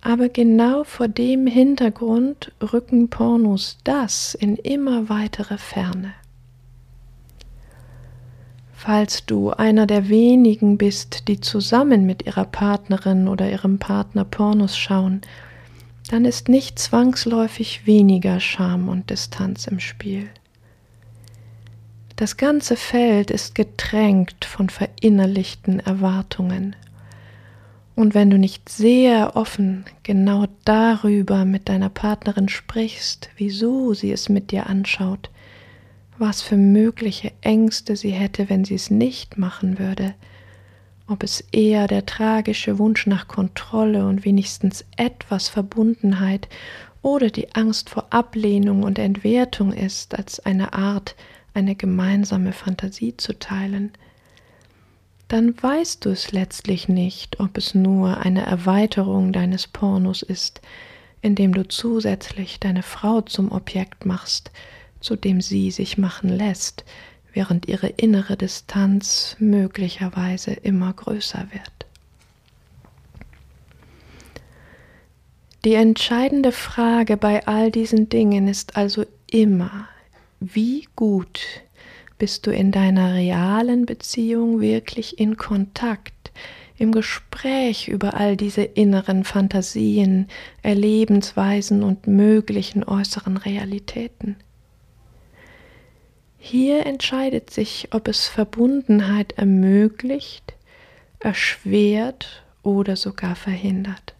Aber 0.01 0.29
genau 0.29 0.83
vor 0.83 1.07
dem 1.07 1.47
Hintergrund 1.47 2.51
rücken 2.61 3.09
Pornos 3.09 3.77
das 3.83 4.35
in 4.35 4.55
immer 4.55 5.09
weitere 5.09 5.57
Ferne. 5.57 6.13
Falls 8.71 9.25
du 9.25 9.49
einer 9.49 9.87
der 9.87 10.09
wenigen 10.09 10.77
bist, 10.77 11.27
die 11.27 11.41
zusammen 11.41 12.05
mit 12.05 12.25
ihrer 12.25 12.45
Partnerin 12.45 13.27
oder 13.27 13.49
ihrem 13.49 13.79
Partner 13.79 14.23
Pornos 14.23 14.77
schauen, 14.77 15.21
dann 16.09 16.23
ist 16.23 16.49
nicht 16.49 16.77
zwangsläufig 16.77 17.87
weniger 17.87 18.39
Scham 18.39 18.87
und 18.87 19.09
Distanz 19.09 19.65
im 19.65 19.79
Spiel. 19.79 20.29
Das 22.15 22.37
ganze 22.37 22.77
Feld 22.77 23.29
ist 23.29 23.55
getränkt 23.55 24.45
von 24.45 24.69
verinnerlichten 24.69 25.81
Erwartungen. 25.81 26.73
Und 27.93 28.13
wenn 28.13 28.29
du 28.29 28.37
nicht 28.37 28.69
sehr 28.69 29.35
offen 29.35 29.83
genau 30.03 30.45
darüber 30.63 31.43
mit 31.43 31.67
deiner 31.67 31.89
Partnerin 31.89 32.47
sprichst, 32.47 33.29
wieso 33.35 33.93
sie 33.93 34.13
es 34.13 34.29
mit 34.29 34.51
dir 34.51 34.67
anschaut, 34.67 35.29
was 36.17 36.41
für 36.41 36.55
mögliche 36.55 37.33
Ängste 37.41 37.97
sie 37.97 38.11
hätte, 38.11 38.49
wenn 38.49 38.63
sie 38.63 38.75
es 38.75 38.89
nicht 38.89 39.37
machen 39.37 39.77
würde, 39.77 40.15
ob 41.07 41.21
es 41.21 41.41
eher 41.51 41.87
der 41.87 42.05
tragische 42.05 42.79
Wunsch 42.79 43.07
nach 43.07 43.27
Kontrolle 43.27 44.07
und 44.07 44.23
wenigstens 44.23 44.85
etwas 44.95 45.49
Verbundenheit 45.49 46.47
oder 47.01 47.29
die 47.29 47.53
Angst 47.55 47.89
vor 47.89 48.07
Ablehnung 48.11 48.83
und 48.83 48.99
Entwertung 48.99 49.73
ist, 49.73 50.17
als 50.17 50.39
eine 50.39 50.71
Art, 50.73 51.15
eine 51.55 51.75
gemeinsame 51.75 52.53
Fantasie 52.53 53.17
zu 53.17 53.37
teilen, 53.39 53.91
dann 55.27 55.61
weißt 55.61 56.05
du 56.05 56.09
es 56.09 56.31
letztlich 56.31 56.87
nicht, 56.87 57.39
ob 57.39 57.57
es 57.57 57.73
nur 57.73 58.17
eine 58.17 58.45
Erweiterung 58.45 59.33
deines 59.33 59.67
Pornos 59.67 60.21
ist, 60.21 60.61
indem 61.21 61.53
du 61.53 61.67
zusätzlich 61.67 62.59
deine 62.59 62.83
Frau 62.83 63.21
zum 63.21 63.51
Objekt 63.51 64.05
machst, 64.05 64.51
zu 64.99 65.15
dem 65.15 65.41
sie 65.41 65.71
sich 65.71 65.97
machen 65.97 66.29
lässt, 66.29 66.85
während 67.33 67.67
ihre 67.67 67.87
innere 67.87 68.37
Distanz 68.37 69.35
möglicherweise 69.39 70.51
immer 70.51 70.93
größer 70.93 71.47
wird. 71.51 71.71
Die 75.65 75.73
entscheidende 75.73 76.51
Frage 76.51 77.17
bei 77.17 77.47
all 77.47 77.71
diesen 77.71 78.07
Dingen 78.07 78.47
ist 78.47 78.77
also 78.77 79.03
immer, 79.31 79.89
wie 80.39 80.87
gut 80.95 81.41
bist 82.17 82.47
du 82.47 82.51
in 82.51 82.71
deiner 82.71 83.13
realen 83.13 83.85
Beziehung 83.85 84.61
wirklich 84.61 85.19
in 85.19 85.37
Kontakt, 85.37 86.31
im 86.77 86.91
Gespräch 86.91 87.87
über 87.87 88.15
all 88.15 88.35
diese 88.35 88.63
inneren 88.63 89.23
Fantasien, 89.23 90.27
Erlebensweisen 90.61 91.83
und 91.83 92.07
möglichen 92.07 92.83
äußeren 92.83 93.37
Realitäten. 93.37 94.37
Hier 96.37 96.85
entscheidet 96.85 97.49
sich, 97.49 97.89
ob 97.91 98.07
es 98.07 98.27
Verbundenheit 98.27 99.33
ermöglicht, 99.33 100.53
erschwert 101.19 102.43
oder 102.61 102.95
sogar 102.95 103.35
verhindert. 103.35 104.14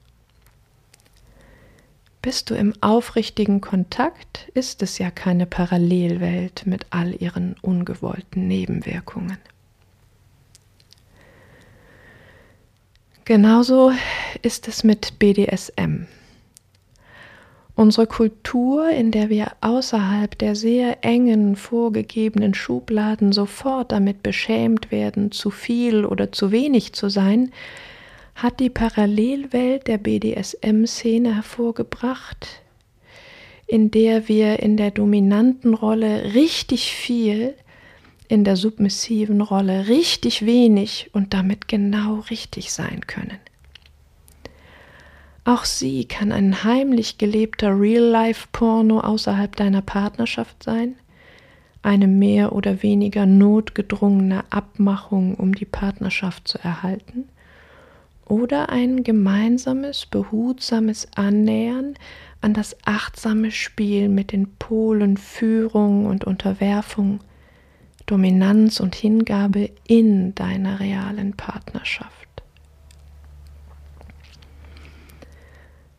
Bist 2.25 2.49
du 2.49 2.55
im 2.55 2.73
aufrichtigen 2.81 3.61
Kontakt, 3.61 4.49
ist 4.55 4.81
es 4.81 4.97
ja 4.97 5.11
keine 5.11 5.45
Parallelwelt 5.45 6.63
mit 6.65 6.87
all 6.89 7.13
ihren 7.21 7.55
ungewollten 7.61 8.47
Nebenwirkungen. 8.47 9.37
Genauso 13.25 13.91
ist 14.41 14.67
es 14.67 14.83
mit 14.83 15.19
BDSM. 15.19 16.07
Unsere 17.75 18.07
Kultur, 18.07 18.89
in 18.89 19.11
der 19.11 19.29
wir 19.29 19.51
außerhalb 19.61 20.35
der 20.35 20.55
sehr 20.55 21.05
engen 21.05 21.55
vorgegebenen 21.55 22.55
Schubladen 22.55 23.33
sofort 23.33 23.91
damit 23.91 24.23
beschämt 24.23 24.89
werden, 24.89 25.31
zu 25.31 25.51
viel 25.51 26.03
oder 26.03 26.31
zu 26.31 26.51
wenig 26.51 26.93
zu 26.93 27.07
sein, 27.07 27.51
hat 28.35 28.59
die 28.59 28.69
Parallelwelt 28.69 29.87
der 29.87 29.97
BDSM-Szene 29.97 31.35
hervorgebracht, 31.35 32.61
in 33.65 33.89
der 33.89 34.27
wir 34.27 34.59
in 34.59 34.77
der 34.77 34.91
dominanten 34.91 35.73
Rolle 35.73 36.35
richtig 36.35 36.91
viel, 36.91 37.55
in 38.27 38.43
der 38.43 38.57
submissiven 38.57 39.41
Rolle 39.41 39.87
richtig 39.87 40.45
wenig 40.45 41.09
und 41.13 41.33
damit 41.33 41.67
genau 41.67 42.19
richtig 42.29 42.73
sein 42.73 43.07
können. 43.07 43.39
Auch 45.45 45.63
sie 45.63 46.05
kann 46.05 46.31
ein 46.31 46.63
heimlich 46.63 47.17
gelebter 47.17 47.79
Real-Life-Porno 47.79 48.99
außerhalb 48.99 49.55
deiner 49.55 49.83
Partnerschaft 49.83 50.63
sein, 50.63 50.95
eine 51.83 52.07
mehr 52.07 52.53
oder 52.53 52.81
weniger 52.81 53.27
notgedrungene 53.27 54.43
Abmachung, 54.49 55.35
um 55.35 55.53
die 55.53 55.65
Partnerschaft 55.65 56.47
zu 56.47 56.57
erhalten, 56.57 57.29
oder 58.25 58.69
ein 58.69 59.03
gemeinsames, 59.03 60.05
behutsames 60.05 61.07
Annähern 61.15 61.95
an 62.41 62.53
das 62.53 62.75
achtsame 62.85 63.51
Spiel 63.51 64.09
mit 64.09 64.31
den 64.31 64.55
Polen 64.57 65.17
Führung 65.17 66.05
und 66.05 66.25
Unterwerfung, 66.25 67.19
Dominanz 68.05 68.79
und 68.79 68.95
Hingabe 68.95 69.71
in 69.87 70.35
deiner 70.35 70.79
realen 70.79 71.33
Partnerschaft. 71.33 72.25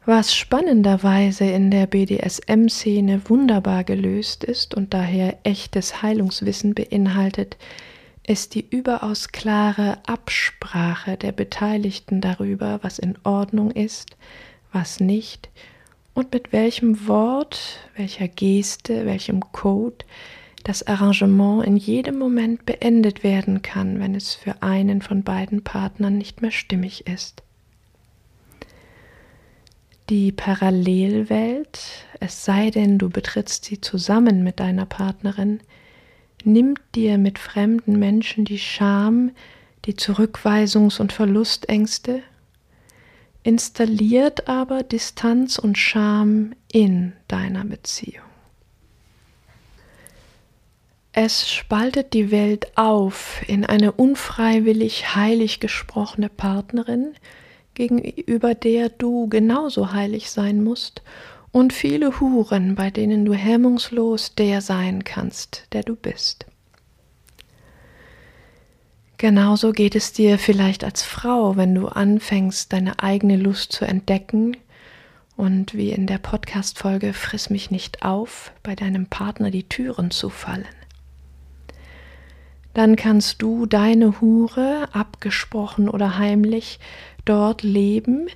was 0.06 0.36
spannenderweise 0.36 1.44
in 1.44 1.72
der 1.72 1.86
BDSM-Szene 1.86 3.22
wunderbar 3.28 3.82
gelöst 3.82 4.44
ist 4.44 4.74
und 4.74 4.94
daher 4.94 5.38
echtes 5.42 6.00
Heilungswissen 6.00 6.74
beinhaltet, 6.74 7.56
ist 8.26 8.54
die 8.54 8.66
überaus 8.68 9.28
klare 9.28 9.98
Absprache 10.06 11.16
der 11.16 11.32
Beteiligten 11.32 12.20
darüber, 12.20 12.80
was 12.82 12.98
in 12.98 13.16
Ordnung 13.24 13.70
ist, 13.70 14.16
was 14.72 15.00
nicht 15.00 15.48
und 16.16 16.32
mit 16.32 16.52
welchem 16.52 17.06
Wort, 17.06 17.78
welcher 17.94 18.26
Geste, 18.26 19.04
welchem 19.04 19.40
Code 19.52 20.04
das 20.64 20.84
Arrangement 20.86 21.64
in 21.64 21.76
jedem 21.76 22.18
Moment 22.18 22.66
beendet 22.66 23.22
werden 23.22 23.62
kann, 23.62 24.00
wenn 24.00 24.14
es 24.14 24.34
für 24.34 24.62
einen 24.62 25.02
von 25.02 25.22
beiden 25.22 25.62
Partnern 25.62 26.18
nicht 26.18 26.42
mehr 26.42 26.50
stimmig 26.50 27.06
ist. 27.06 27.42
Die 30.08 30.32
Parallelwelt, 30.32 31.78
es 32.18 32.44
sei 32.44 32.70
denn, 32.70 32.96
du 32.96 33.10
betrittst 33.10 33.64
sie 33.64 33.80
zusammen 33.80 34.42
mit 34.42 34.58
deiner 34.58 34.86
Partnerin, 34.86 35.60
nimmt 36.46 36.80
dir 36.94 37.18
mit 37.18 37.38
fremden 37.38 37.98
Menschen 37.98 38.44
die 38.44 38.58
Scham, 38.58 39.32
die 39.84 39.94
Zurückweisungs- 39.94 41.00
und 41.00 41.12
Verlustängste, 41.12 42.22
installiert 43.42 44.48
aber 44.48 44.82
Distanz 44.82 45.58
und 45.58 45.76
Scham 45.76 46.52
in 46.72 47.12
deiner 47.28 47.64
Beziehung. 47.64 48.24
Es 51.12 51.50
spaltet 51.50 52.12
die 52.12 52.30
Welt 52.30 52.76
auf 52.76 53.40
in 53.46 53.64
eine 53.64 53.92
unfreiwillig 53.92 55.14
heilig 55.14 55.60
gesprochene 55.60 56.28
Partnerin, 56.28 57.14
gegenüber 57.72 58.54
der 58.54 58.90
du 58.90 59.28
genauso 59.28 59.92
heilig 59.92 60.30
sein 60.30 60.62
musst, 60.62 61.02
und 61.56 61.72
viele 61.72 62.20
Huren, 62.20 62.74
bei 62.74 62.90
denen 62.90 63.24
du 63.24 63.32
hemmungslos 63.32 64.34
der 64.34 64.60
sein 64.60 65.04
kannst, 65.04 65.66
der 65.72 65.84
du 65.84 65.96
bist. 65.96 66.44
Genauso 69.16 69.72
geht 69.72 69.96
es 69.96 70.12
dir 70.12 70.38
vielleicht 70.38 70.84
als 70.84 71.02
Frau, 71.02 71.56
wenn 71.56 71.74
du 71.74 71.88
anfängst, 71.88 72.74
deine 72.74 73.02
eigene 73.02 73.38
Lust 73.38 73.72
zu 73.72 73.86
entdecken 73.86 74.54
und 75.34 75.72
wie 75.72 75.92
in 75.92 76.06
der 76.06 76.18
Podcast-Folge 76.18 77.14
Friss 77.14 77.48
mich 77.48 77.70
nicht 77.70 78.02
auf, 78.02 78.52
bei 78.62 78.74
deinem 78.74 79.06
Partner 79.06 79.50
die 79.50 79.66
Türen 79.66 80.10
zu 80.10 80.28
fallen. 80.28 80.66
Dann 82.74 82.96
kannst 82.96 83.40
du 83.40 83.64
deine 83.64 84.20
Hure, 84.20 84.90
abgesprochen 84.92 85.88
oder 85.88 86.18
heimlich, 86.18 86.80
dort 87.24 87.62
leben, 87.62 88.28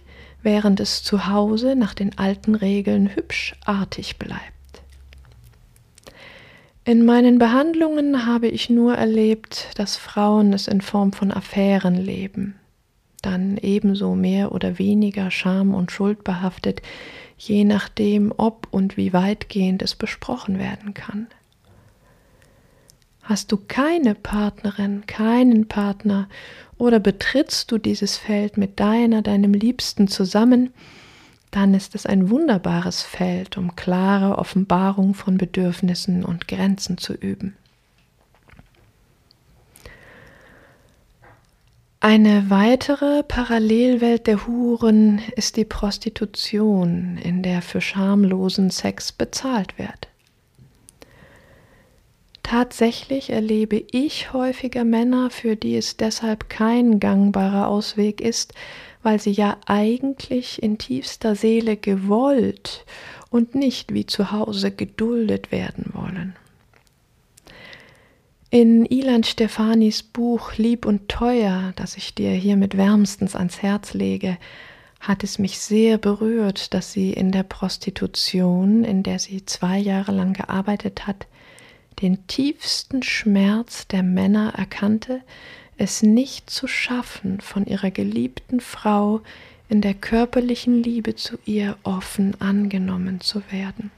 während 0.43 0.81
es 0.81 1.03
zu 1.03 1.27
Hause 1.27 1.77
nach 1.77 1.95
den 1.95 2.19
alten 2.19 2.55
Regeln 2.55 3.15
hübsch 3.15 3.55
artig 3.65 4.19
bleibt. 4.19 4.61
In 6.85 7.05
meinen 7.05 7.39
Behandlungen 7.39 8.27
habe 8.27 8.49
ich 8.49 8.71
nur 8.71 8.95
erlebt, 8.95 9.69
dass 9.77 9.97
Frauen 9.97 10.53
es 10.53 10.67
in 10.67 10.81
Form 10.81 11.13
von 11.13 11.31
Affären 11.31 11.95
leben, 11.95 12.57
dann 13.23 13.59
ebenso 13.59 14.15
mehr 14.15 14.53
oder 14.53 14.79
weniger 14.79 15.31
scham- 15.31 15.75
und 15.75 15.93
schuldbehaftet, 15.93 16.81
je 17.37 17.65
nachdem, 17.65 18.33
ob 18.37 18.67
und 18.71 18.97
wie 18.97 19.13
weitgehend 19.13 19.83
es 19.83 19.95
besprochen 19.95 20.59
werden 20.59 20.95
kann. 20.95 21.27
Hast 23.23 23.53
du 23.53 23.59
keine 23.59 24.15
Partnerin, 24.15 25.07
keinen 25.07 25.69
Partner 25.69 26.29
oder 26.81 26.99
betrittst 26.99 27.71
du 27.71 27.79
dieses 27.79 28.17
Feld 28.17 28.57
mit 28.57 28.81
deiner, 28.81 29.23
deinem 29.23 29.53
Liebsten 29.53 30.09
zusammen, 30.09 30.73
dann 31.51 31.75
ist 31.75 31.95
es 31.95 32.07
ein 32.07 32.31
wunderbares 32.31 33.03
Feld, 33.03 33.59
um 33.59 33.77
klare 33.77 34.39
Offenbarung 34.39 35.15
von 35.15 35.37
Bedürfnissen 35.37 36.25
und 36.25 36.49
Grenzen 36.49 36.97
zu 36.97 37.13
üben. 37.13 37.57
Eine 42.03 42.49
weitere 42.49 43.25
Parallelwelt 43.25 44.27
der 44.27 44.47
Huren 44.47 45.21
ist 45.37 45.59
die 45.59 45.67
Prostitution, 45.67 47.19
in 47.19 47.43
der 47.43 47.61
für 47.61 47.83
schamlosen 47.83 48.71
Sex 48.71 49.13
bezahlt 49.13 49.79
wird. 49.79 50.10
Tatsächlich 52.43 53.31
erlebe 53.31 53.85
ich 53.93 54.33
häufiger 54.33 54.85
Männer, 54.85 55.31
für 55.31 55.57
die 55.57 55.77
es 55.77 55.97
deshalb 55.97 56.49
kein 56.49 56.99
gangbarer 56.99 57.69
Ausweg 57.69 58.21
ist, 58.21 58.55
weil 59.03 59.21
sie 59.21 59.33
ja 59.33 59.57
eigentlich 59.67 60.63
in 60.63 60.79
tiefster 60.79 61.35
Seele 61.35 61.77
gewollt 61.77 62.85
und 63.31 63.55
nicht 63.55 63.95
wie 63.95 64.07
zu 64.07 64.33
Hause 64.33 64.71
geduldet 64.71 65.53
werden 65.53 65.91
wollen. 65.93 66.35
In 68.51 68.85
Ilan 68.85 69.23
Stefanis 69.23 70.03
Buch 70.03 70.57
Lieb 70.57 70.85
und 70.85 71.09
Teuer, 71.09 71.73
das 71.77 71.97
ich 71.97 72.17
dir 72.17 72.33
hiermit 72.33 72.77
wärmstens 72.77 73.37
ans 73.37 73.63
Herz 73.63 73.95
lege, 73.95 74.39
hat 74.99 75.23
es 75.23 75.39
mich 75.39 75.61
sehr 75.61 75.99
berührt, 75.99 76.75
dass 76.75 76.93
sie 76.93 77.13
in 77.13 77.31
der 77.31 77.45
Prostitution, 77.45 78.83
in 78.83 79.05
der 79.05 79.21
sie 79.21 79.47
zwei 79.47 79.79
Jahre 79.79 80.11
lang 80.11 80.33
gearbeitet 80.33 81.07
hat, 81.07 81.27
den 82.03 82.27
tiefsten 82.27 83.03
Schmerz 83.03 83.87
der 83.87 84.03
Männer 84.03 84.55
erkannte, 84.57 85.23
es 85.77 86.03
nicht 86.03 86.51
zu 86.51 86.67
schaffen, 86.67 87.41
von 87.41 87.67
ihrer 87.67 87.91
geliebten 87.91 88.61
Frau 88.61 89.23
in 89.69 89.81
der 89.81 89.95
körperlichen 89.95 90.83
Liebe 90.83 91.15
zu 91.15 91.39
ihr 91.45 91.77
offen 91.85 92.41
angenommen 92.41 93.21
zu 93.21 93.43
werden. 93.51 93.91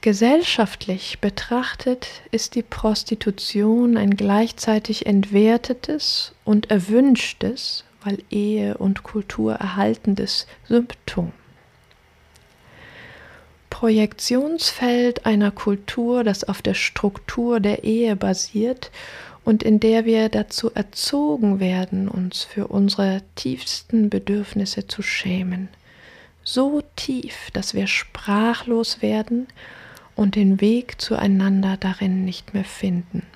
Gesellschaftlich 0.00 1.18
betrachtet 1.20 2.22
ist 2.30 2.54
die 2.54 2.62
Prostitution 2.62 3.96
ein 3.96 4.16
gleichzeitig 4.16 5.06
entwertetes 5.06 6.32
und 6.44 6.70
erwünschtes, 6.70 7.84
weil 8.04 8.18
Ehe 8.30 8.78
und 8.78 9.02
Kultur 9.02 9.54
erhaltendes 9.54 10.46
Symptom. 10.68 11.32
Projektionsfeld 13.76 15.26
einer 15.26 15.50
Kultur, 15.50 16.24
das 16.24 16.44
auf 16.44 16.62
der 16.62 16.72
Struktur 16.72 17.60
der 17.60 17.84
Ehe 17.84 18.16
basiert 18.16 18.90
und 19.44 19.62
in 19.62 19.80
der 19.80 20.06
wir 20.06 20.30
dazu 20.30 20.72
erzogen 20.72 21.60
werden, 21.60 22.08
uns 22.08 22.42
für 22.42 22.68
unsere 22.68 23.20
tiefsten 23.34 24.08
Bedürfnisse 24.08 24.86
zu 24.86 25.02
schämen. 25.02 25.68
So 26.42 26.84
tief, 26.96 27.50
dass 27.52 27.74
wir 27.74 27.86
sprachlos 27.86 29.02
werden 29.02 29.46
und 30.14 30.36
den 30.36 30.62
Weg 30.62 30.98
zueinander 30.98 31.76
darin 31.76 32.24
nicht 32.24 32.54
mehr 32.54 32.64
finden. 32.64 33.26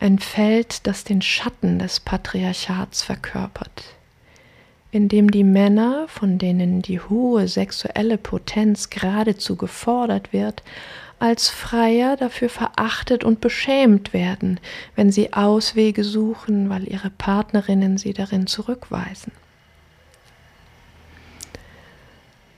Ein 0.00 0.18
Feld, 0.18 0.86
das 0.86 1.04
den 1.04 1.22
Schatten 1.22 1.78
des 1.78 2.00
Patriarchats 2.00 3.02
verkörpert 3.02 3.95
in 4.96 5.08
dem 5.08 5.30
die 5.30 5.44
Männer, 5.44 6.06
von 6.08 6.38
denen 6.38 6.80
die 6.80 7.00
hohe 7.00 7.48
sexuelle 7.48 8.16
Potenz 8.16 8.88
geradezu 8.88 9.54
gefordert 9.54 10.32
wird, 10.32 10.62
als 11.18 11.50
Freier 11.50 12.16
dafür 12.16 12.48
verachtet 12.48 13.22
und 13.22 13.42
beschämt 13.42 14.14
werden, 14.14 14.58
wenn 14.94 15.12
sie 15.12 15.34
Auswege 15.34 16.02
suchen, 16.02 16.70
weil 16.70 16.88
ihre 16.88 17.10
Partnerinnen 17.10 17.98
sie 17.98 18.14
darin 18.14 18.46
zurückweisen. 18.46 19.32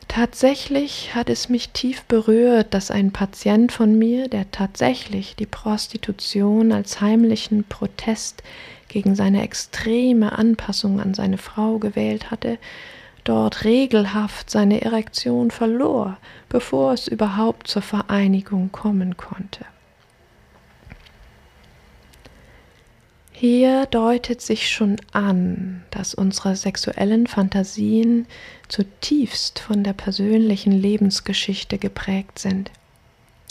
Tatsächlich 0.06 1.16
hat 1.16 1.30
es 1.30 1.48
mich 1.48 1.70
tief 1.70 2.04
berührt, 2.04 2.72
dass 2.72 2.92
ein 2.92 3.10
Patient 3.10 3.72
von 3.72 3.98
mir, 3.98 4.28
der 4.28 4.48
tatsächlich 4.52 5.34
die 5.34 5.46
Prostitution 5.46 6.70
als 6.70 7.00
heimlichen 7.00 7.64
Protest 7.64 8.44
gegen 8.88 9.14
seine 9.14 9.42
extreme 9.42 10.38
Anpassung 10.38 11.00
an 11.00 11.14
seine 11.14 11.38
Frau 11.38 11.78
gewählt 11.78 12.30
hatte, 12.30 12.58
dort 13.24 13.64
regelhaft 13.64 14.50
seine 14.50 14.80
Erektion 14.82 15.50
verlor, 15.50 16.16
bevor 16.48 16.92
es 16.94 17.08
überhaupt 17.08 17.68
zur 17.68 17.82
Vereinigung 17.82 18.72
kommen 18.72 19.16
konnte. 19.16 19.64
Hier 23.32 23.86
deutet 23.86 24.40
sich 24.40 24.68
schon 24.68 24.96
an, 25.12 25.84
dass 25.90 26.12
unsere 26.12 26.56
sexuellen 26.56 27.28
Fantasien 27.28 28.26
zutiefst 28.66 29.60
von 29.60 29.84
der 29.84 29.92
persönlichen 29.92 30.72
Lebensgeschichte 30.72 31.78
geprägt 31.78 32.40
sind 32.40 32.72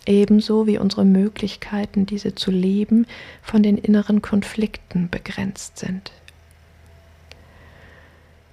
ebenso 0.08 0.68
wie 0.68 0.78
unsere 0.78 1.06
Möglichkeiten, 1.06 2.06
diese 2.06 2.36
zu 2.36 2.52
leben, 2.52 3.06
von 3.42 3.64
den 3.64 3.78
inneren 3.78 4.22
Konflikten 4.22 5.10
begrenzt 5.10 5.80
sind. 5.80 6.12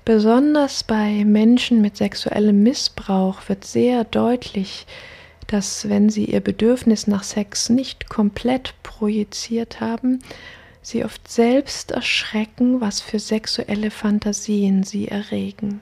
Besonders 0.05 0.85
bei 0.85 1.25
Menschen 1.25 1.81
mit 1.81 1.97
sexuellem 1.97 2.63
Missbrauch 2.63 3.49
wird 3.49 3.65
sehr 3.65 4.05
deutlich, 4.05 4.87
dass 5.47 5.89
wenn 5.89 6.11
sie 6.11 6.27
ihr 6.27 6.41
Bedürfnis 6.41 7.07
nach 7.07 7.23
Sex 7.23 7.71
nicht 7.71 8.09
komplett 8.11 8.75
projiziert 8.83 9.81
haben, 9.81 10.19
sie 10.83 11.05
oft 11.05 11.31
selbst 11.31 11.93
erschrecken, 11.93 12.81
was 12.83 13.01
für 13.01 13.19
sexuelle 13.19 13.91
Fantasien 13.91 14.83
sie 14.83 15.09
erregen 15.09 15.81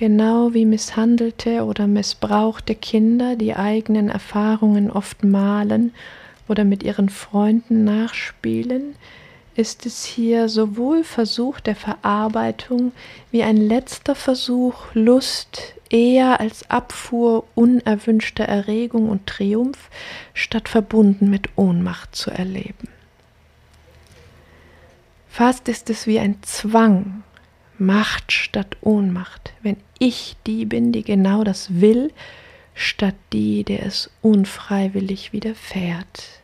genau 0.00 0.54
wie 0.54 0.64
misshandelte 0.64 1.62
oder 1.62 1.86
missbrauchte 1.86 2.74
Kinder 2.74 3.36
die 3.36 3.54
eigenen 3.54 4.08
Erfahrungen 4.08 4.90
oft 4.90 5.24
malen 5.24 5.92
oder 6.48 6.64
mit 6.64 6.82
ihren 6.82 7.10
Freunden 7.10 7.84
nachspielen, 7.84 8.94
ist 9.56 9.84
es 9.84 10.04
hier 10.06 10.48
sowohl 10.48 11.04
Versuch 11.04 11.60
der 11.60 11.76
Verarbeitung 11.76 12.92
wie 13.30 13.42
ein 13.42 13.58
letzter 13.58 14.14
Versuch, 14.14 14.86
Lust 14.94 15.74
eher 15.90 16.40
als 16.40 16.70
Abfuhr 16.70 17.44
unerwünschter 17.54 18.44
Erregung 18.44 19.10
und 19.10 19.26
Triumph 19.26 19.90
statt 20.32 20.70
verbunden 20.70 21.28
mit 21.28 21.50
Ohnmacht 21.56 22.16
zu 22.16 22.30
erleben. 22.30 22.88
Fast 25.28 25.68
ist 25.68 25.90
es 25.90 26.06
wie 26.06 26.18
ein 26.18 26.38
Zwang, 26.40 27.22
Macht 27.80 28.30
statt 28.30 28.76
Ohnmacht, 28.82 29.54
wenn 29.62 29.78
ich 29.98 30.36
die 30.46 30.66
bin, 30.66 30.92
die 30.92 31.02
genau 31.02 31.44
das 31.44 31.80
will, 31.80 32.12
statt 32.74 33.14
die, 33.32 33.64
der 33.64 33.86
es 33.86 34.10
unfreiwillig 34.20 35.32
widerfährt. 35.32 36.42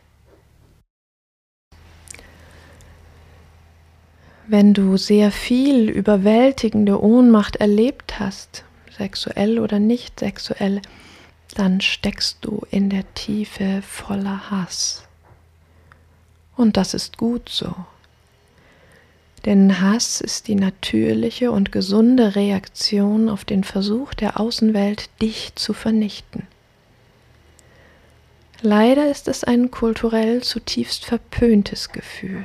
Wenn 4.46 4.72
du 4.72 4.96
sehr 4.96 5.30
viel 5.30 5.90
überwältigende 5.90 7.02
Ohnmacht 7.02 7.56
erlebt 7.56 8.18
hast, 8.18 8.64
sexuell 8.96 9.58
oder 9.58 9.78
nicht 9.78 10.20
sexuell, 10.20 10.80
dann 11.54 11.82
steckst 11.82 12.38
du 12.40 12.62
in 12.70 12.88
der 12.88 13.12
Tiefe 13.12 13.82
voller 13.82 14.50
Hass. 14.50 15.06
Und 16.56 16.78
das 16.78 16.94
ist 16.94 17.18
gut 17.18 17.50
so. 17.50 17.74
Denn 19.46 19.80
Hass 19.80 20.20
ist 20.20 20.48
die 20.48 20.56
natürliche 20.56 21.52
und 21.52 21.70
gesunde 21.70 22.34
Reaktion 22.34 23.28
auf 23.28 23.44
den 23.44 23.62
Versuch 23.62 24.12
der 24.12 24.40
Außenwelt, 24.40 25.08
dich 25.22 25.54
zu 25.54 25.72
vernichten. 25.72 26.48
Leider 28.60 29.08
ist 29.08 29.28
es 29.28 29.44
ein 29.44 29.70
kulturell 29.70 30.42
zutiefst 30.42 31.04
verpöntes 31.04 31.90
Gefühl. 31.90 32.44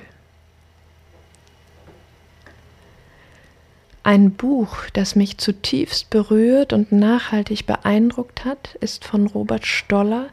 Ein 4.03 4.31
Buch, 4.31 4.77
das 4.93 5.15
mich 5.15 5.39
zutiefst 5.39 6.11
berührt 6.11 6.71
und 6.71 6.91
nachhaltig 6.91 7.65
beeindruckt 7.65 8.45
hat, 8.45 8.75
ist 8.75 9.05
von 9.05 9.25
Robert 9.25 9.65
Stoller 9.65 10.29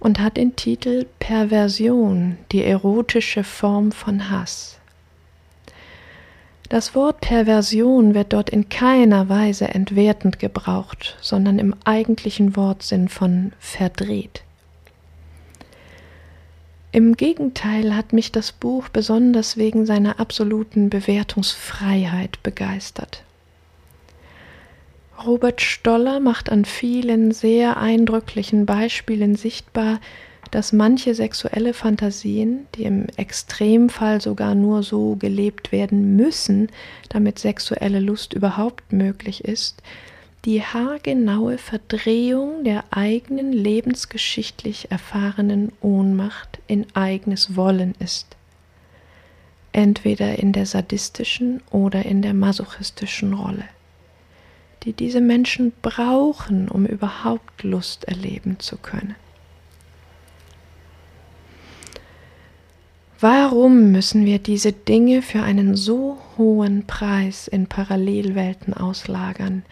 und 0.00 0.18
hat 0.18 0.38
den 0.38 0.56
Titel 0.56 1.06
Perversion, 1.20 2.38
die 2.50 2.64
erotische 2.64 3.44
Form 3.44 3.92
von 3.92 4.30
Hass. 4.30 4.80
Das 6.74 6.96
Wort 6.96 7.20
Perversion 7.20 8.16
wird 8.16 8.32
dort 8.32 8.50
in 8.50 8.68
keiner 8.68 9.28
Weise 9.28 9.68
entwertend 9.68 10.40
gebraucht, 10.40 11.16
sondern 11.20 11.60
im 11.60 11.76
eigentlichen 11.84 12.56
Wortsinn 12.56 13.08
von 13.08 13.52
verdreht. 13.60 14.42
Im 16.90 17.16
Gegenteil 17.16 17.94
hat 17.94 18.12
mich 18.12 18.32
das 18.32 18.50
Buch 18.50 18.88
besonders 18.88 19.56
wegen 19.56 19.86
seiner 19.86 20.18
absoluten 20.18 20.90
Bewertungsfreiheit 20.90 22.42
begeistert. 22.42 23.22
Robert 25.24 25.60
Stoller 25.60 26.18
macht 26.18 26.50
an 26.50 26.64
vielen 26.64 27.30
sehr 27.30 27.76
eindrücklichen 27.76 28.66
Beispielen 28.66 29.36
sichtbar, 29.36 30.00
dass 30.54 30.72
manche 30.72 31.16
sexuelle 31.16 31.74
Fantasien, 31.74 32.68
die 32.76 32.84
im 32.84 33.06
Extremfall 33.16 34.20
sogar 34.20 34.54
nur 34.54 34.84
so 34.84 35.16
gelebt 35.16 35.72
werden 35.72 36.14
müssen, 36.14 36.68
damit 37.08 37.40
sexuelle 37.40 37.98
Lust 37.98 38.34
überhaupt 38.34 38.92
möglich 38.92 39.44
ist, 39.44 39.82
die 40.44 40.62
haargenaue 40.62 41.58
Verdrehung 41.58 42.62
der 42.62 42.84
eigenen 42.92 43.52
lebensgeschichtlich 43.52 44.92
erfahrenen 44.92 45.72
Ohnmacht 45.80 46.60
in 46.68 46.86
eigenes 46.94 47.56
Wollen 47.56 47.96
ist, 47.98 48.36
entweder 49.72 50.38
in 50.38 50.52
der 50.52 50.66
sadistischen 50.66 51.64
oder 51.72 52.04
in 52.04 52.22
der 52.22 52.32
masochistischen 52.32 53.34
Rolle, 53.34 53.64
die 54.84 54.92
diese 54.92 55.20
Menschen 55.20 55.72
brauchen, 55.82 56.68
um 56.68 56.86
überhaupt 56.86 57.64
Lust 57.64 58.04
erleben 58.04 58.60
zu 58.60 58.76
können. 58.76 59.16
Warum 63.26 63.90
müssen 63.90 64.26
wir 64.26 64.38
diese 64.38 64.72
Dinge 64.72 65.22
für 65.22 65.42
einen 65.42 65.76
so 65.76 66.18
hohen 66.36 66.86
Preis 66.86 67.48
in 67.48 67.68
Parallelwelten 67.68 68.74
auslagern, 68.74 69.62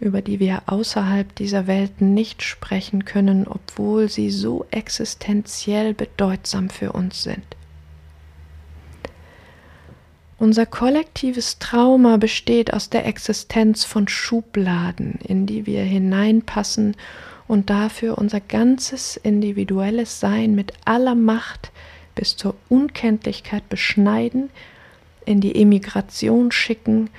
über 0.00 0.20
die 0.20 0.38
wir 0.38 0.64
außerhalb 0.66 1.34
dieser 1.34 1.66
Welten 1.66 2.12
nicht 2.12 2.42
sprechen 2.42 3.06
können, 3.06 3.48
obwohl 3.48 4.10
sie 4.10 4.30
so 4.30 4.66
existenziell 4.70 5.94
bedeutsam 5.94 6.68
für 6.68 6.92
uns 6.92 7.22
sind? 7.22 7.46
Unser 10.38 10.66
kollektives 10.66 11.58
Trauma 11.58 12.18
besteht 12.18 12.74
aus 12.74 12.90
der 12.90 13.06
Existenz 13.06 13.86
von 13.86 14.08
Schubladen, 14.08 15.20
in 15.26 15.46
die 15.46 15.64
wir 15.64 15.84
hineinpassen 15.84 16.96
und 17.48 17.70
dafür 17.70 18.18
unser 18.18 18.40
ganzes 18.40 19.16
individuelles 19.16 20.20
Sein 20.20 20.54
mit 20.54 20.74
aller 20.84 21.14
Macht 21.14 21.72
bis 22.14 22.36
zur 22.36 22.54
Unkenntlichkeit 22.68 23.68
beschneiden, 23.68 24.50
in 25.24 25.40
die 25.40 25.60
Emigration 25.60 26.52
schicken 26.52 27.10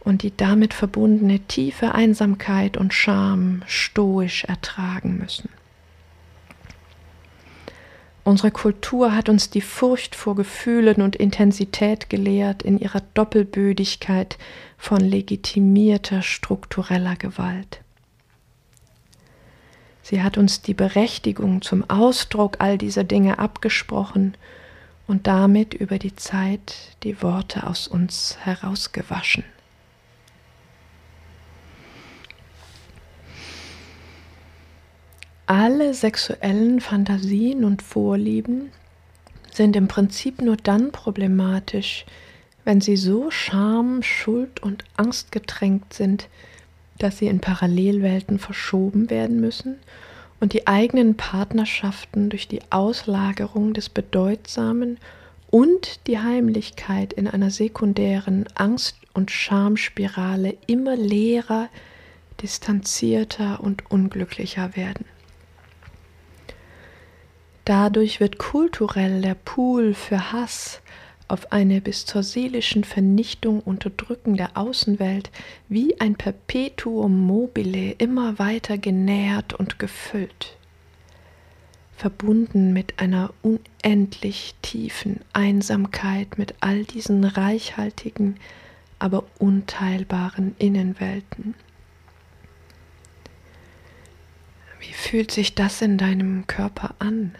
und 0.00 0.22
die 0.22 0.36
damit 0.36 0.74
verbundene 0.74 1.40
tiefe 1.40 1.94
Einsamkeit 1.94 2.76
und 2.76 2.94
Scham 2.94 3.62
stoisch 3.66 4.44
ertragen 4.44 5.18
müssen. 5.18 5.48
Unsere 8.24 8.52
Kultur 8.52 9.16
hat 9.16 9.28
uns 9.28 9.50
die 9.50 9.60
Furcht 9.60 10.14
vor 10.14 10.36
Gefühlen 10.36 11.02
und 11.02 11.16
Intensität 11.16 12.08
gelehrt 12.08 12.62
in 12.62 12.78
ihrer 12.78 13.02
Doppelbödigkeit 13.14 14.38
von 14.78 15.00
legitimierter 15.00 16.22
struktureller 16.22 17.16
Gewalt. 17.16 17.80
Sie 20.02 20.22
hat 20.22 20.36
uns 20.36 20.62
die 20.62 20.74
Berechtigung 20.74 21.62
zum 21.62 21.88
Ausdruck 21.88 22.56
all 22.58 22.76
dieser 22.76 23.04
Dinge 23.04 23.38
abgesprochen 23.38 24.36
und 25.06 25.26
damit 25.26 25.74
über 25.74 25.98
die 25.98 26.16
Zeit 26.16 26.74
die 27.02 27.22
Worte 27.22 27.66
aus 27.66 27.86
uns 27.86 28.36
herausgewaschen. 28.40 29.44
Alle 35.46 35.92
sexuellen 35.92 36.80
Fantasien 36.80 37.64
und 37.64 37.82
Vorlieben 37.82 38.70
sind 39.52 39.76
im 39.76 39.86
Prinzip 39.86 40.40
nur 40.40 40.56
dann 40.56 40.92
problematisch, 40.92 42.06
wenn 42.64 42.80
sie 42.80 42.96
so 42.96 43.30
Scham, 43.30 44.02
Schuld 44.02 44.62
und 44.62 44.84
Angst 44.96 45.30
getränkt 45.30 45.92
sind, 45.92 46.28
dass 47.02 47.18
sie 47.18 47.26
in 47.26 47.40
Parallelwelten 47.40 48.38
verschoben 48.38 49.10
werden 49.10 49.40
müssen 49.40 49.76
und 50.40 50.52
die 50.52 50.66
eigenen 50.66 51.16
Partnerschaften 51.16 52.30
durch 52.30 52.48
die 52.48 52.60
Auslagerung 52.70 53.74
des 53.74 53.88
Bedeutsamen 53.88 54.98
und 55.50 56.06
die 56.06 56.18
Heimlichkeit 56.18 57.12
in 57.12 57.28
einer 57.28 57.50
sekundären 57.50 58.46
Angst- 58.54 58.96
und 59.12 59.30
Schamspirale 59.30 60.56
immer 60.66 60.96
leerer, 60.96 61.68
distanzierter 62.40 63.60
und 63.60 63.90
unglücklicher 63.90 64.74
werden. 64.76 65.04
Dadurch 67.64 68.18
wird 68.18 68.38
kulturell 68.38 69.20
der 69.20 69.34
Pool 69.34 69.94
für 69.94 70.32
Hass 70.32 70.80
auf 71.32 71.50
eine 71.50 71.80
bis 71.80 72.04
zur 72.04 72.22
seelischen 72.22 72.84
Vernichtung 72.84 73.60
unterdrückende 73.60 74.54
Außenwelt 74.54 75.30
wie 75.66 75.98
ein 75.98 76.14
Perpetuum 76.14 77.26
mobile 77.26 77.92
immer 77.92 78.38
weiter 78.38 78.76
genährt 78.76 79.54
und 79.54 79.78
gefüllt, 79.78 80.58
verbunden 81.96 82.74
mit 82.74 82.98
einer 82.98 83.32
unendlich 83.40 84.54
tiefen 84.60 85.20
Einsamkeit 85.32 86.36
mit 86.36 86.54
all 86.60 86.84
diesen 86.84 87.24
reichhaltigen, 87.24 88.36
aber 88.98 89.24
unteilbaren 89.38 90.54
Innenwelten. 90.58 91.54
Wie 94.80 94.92
fühlt 94.92 95.30
sich 95.30 95.54
das 95.54 95.80
in 95.80 95.96
deinem 95.96 96.46
Körper 96.46 96.94
an? 96.98 97.34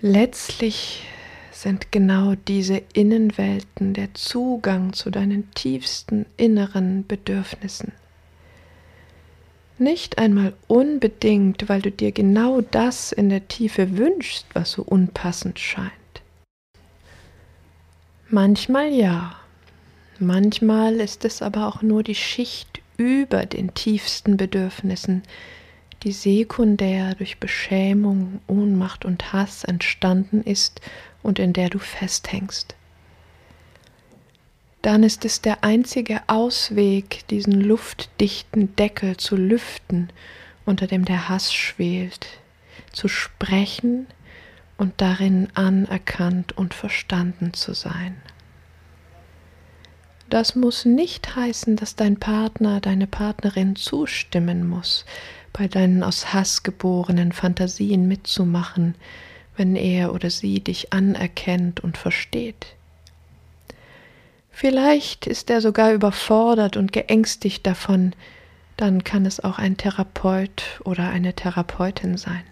Letztlich 0.00 1.02
sind 1.50 1.90
genau 1.90 2.36
diese 2.46 2.82
Innenwelten 2.92 3.94
der 3.94 4.14
Zugang 4.14 4.92
zu 4.92 5.10
deinen 5.10 5.50
tiefsten 5.54 6.24
inneren 6.36 7.04
Bedürfnissen. 7.04 7.90
Nicht 9.76 10.18
einmal 10.18 10.54
unbedingt, 10.68 11.68
weil 11.68 11.82
du 11.82 11.90
dir 11.90 12.12
genau 12.12 12.60
das 12.60 13.10
in 13.10 13.28
der 13.28 13.48
Tiefe 13.48 13.96
wünschst, 13.98 14.46
was 14.52 14.72
so 14.72 14.82
unpassend 14.82 15.58
scheint. 15.58 15.92
Manchmal 18.28 18.92
ja, 18.92 19.34
manchmal 20.20 20.96
ist 20.96 21.24
es 21.24 21.42
aber 21.42 21.66
auch 21.66 21.82
nur 21.82 22.04
die 22.04 22.14
Schicht 22.14 22.82
über 22.98 23.46
den 23.46 23.74
tiefsten 23.74 24.36
Bedürfnissen, 24.36 25.22
die 26.02 26.12
sekundär 26.12 27.14
durch 27.14 27.38
Beschämung, 27.38 28.40
Ohnmacht 28.46 29.04
und 29.04 29.32
Hass 29.32 29.64
entstanden 29.64 30.42
ist 30.42 30.80
und 31.22 31.38
in 31.38 31.52
der 31.52 31.70
du 31.70 31.78
festhängst. 31.78 32.74
Dann 34.82 35.02
ist 35.02 35.24
es 35.24 35.40
der 35.40 35.64
einzige 35.64 36.20
Ausweg, 36.28 37.26
diesen 37.28 37.60
luftdichten 37.60 38.76
Deckel 38.76 39.16
zu 39.16 39.36
lüften, 39.36 40.08
unter 40.64 40.86
dem 40.86 41.04
der 41.04 41.28
Hass 41.28 41.52
schwelt, 41.52 42.28
zu 42.92 43.08
sprechen 43.08 44.06
und 44.76 44.94
darin 44.98 45.48
anerkannt 45.54 46.56
und 46.56 46.74
verstanden 46.74 47.52
zu 47.54 47.74
sein. 47.74 48.16
Das 50.30 50.54
muss 50.54 50.84
nicht 50.84 51.34
heißen, 51.36 51.76
dass 51.76 51.96
dein 51.96 52.18
Partner, 52.18 52.80
deine 52.80 53.06
Partnerin 53.06 53.76
zustimmen 53.76 54.68
muss, 54.68 55.06
bei 55.52 55.68
deinen 55.68 56.02
aus 56.02 56.32
Hass 56.32 56.62
geborenen 56.62 57.32
Fantasien 57.32 58.08
mitzumachen, 58.08 58.94
wenn 59.56 59.76
er 59.76 60.14
oder 60.14 60.30
sie 60.30 60.60
dich 60.60 60.92
anerkennt 60.92 61.80
und 61.80 61.96
versteht. 61.96 62.74
Vielleicht 64.50 65.26
ist 65.26 65.50
er 65.50 65.60
sogar 65.60 65.92
überfordert 65.92 66.76
und 66.76 66.92
geängstigt 66.92 67.66
davon, 67.66 68.14
dann 68.76 69.04
kann 69.04 69.26
es 69.26 69.40
auch 69.40 69.58
ein 69.58 69.76
Therapeut 69.76 70.80
oder 70.84 71.10
eine 71.10 71.34
Therapeutin 71.34 72.16
sein. 72.16 72.42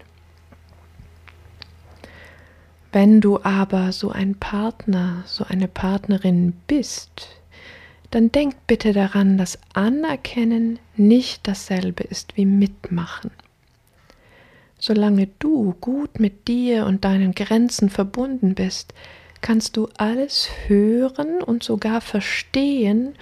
Wenn 2.93 3.21
du 3.21 3.43
aber 3.43 3.93
so 3.93 4.11
ein 4.11 4.37
Partner, 4.37 5.23
so 5.27 5.45
eine 5.45 5.69
Partnerin 5.69 6.53
bist, 6.67 7.29
dann 8.11 8.33
denk 8.33 8.55
bitte 8.67 8.93
daran, 8.93 9.39
dass 9.39 9.59
Anerkennen 9.75 10.79
nicht 10.97 11.47
dasselbe 11.47 12.05
ist 12.05 12.37
wie 12.37 12.47
Mitmachen. 12.47 13.31
Solange 14.79 15.29
du 15.39 15.75
gut 15.81 16.21
mit 16.21 16.49
dir 16.49 16.87
und 16.87 17.05
deinen 17.05 17.33
Grenzen 17.33 17.89
verbunden 17.91 18.55
bist, 18.55 18.93
kannst 19.41 19.77
du 19.77 19.89
alles 19.97 20.49
hören 20.67 21.43
und 21.43 21.63
sogar 21.63 22.01
verstehen, 22.01 23.15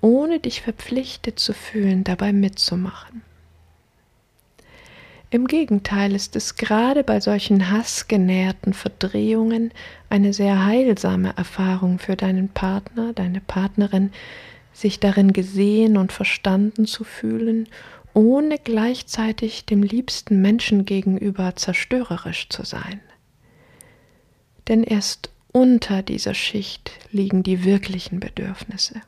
ohne 0.00 0.38
dich 0.40 0.62
verpflichtet 0.62 1.38
zu 1.38 1.52
fühlen, 1.52 2.04
dabei 2.04 2.32
mitzumachen. 2.32 3.22
Im 5.34 5.48
Gegenteil 5.48 6.14
ist 6.14 6.36
es 6.36 6.54
gerade 6.54 7.02
bei 7.02 7.18
solchen 7.18 7.72
hassgenährten 7.72 8.72
Verdrehungen 8.72 9.72
eine 10.08 10.32
sehr 10.32 10.64
heilsame 10.64 11.36
Erfahrung 11.36 11.98
für 11.98 12.14
deinen 12.14 12.50
Partner, 12.50 13.12
deine 13.12 13.40
Partnerin, 13.40 14.12
sich 14.72 15.00
darin 15.00 15.32
gesehen 15.32 15.96
und 15.96 16.12
verstanden 16.12 16.86
zu 16.86 17.02
fühlen, 17.02 17.66
ohne 18.12 18.58
gleichzeitig 18.62 19.64
dem 19.64 19.82
liebsten 19.82 20.40
Menschen 20.40 20.84
gegenüber 20.84 21.56
zerstörerisch 21.56 22.48
zu 22.48 22.64
sein. 22.64 23.00
Denn 24.68 24.84
erst 24.84 25.30
unter 25.50 26.02
dieser 26.02 26.34
Schicht 26.34 26.92
liegen 27.10 27.42
die 27.42 27.64
wirklichen 27.64 28.20
Bedürfnisse, 28.20 29.00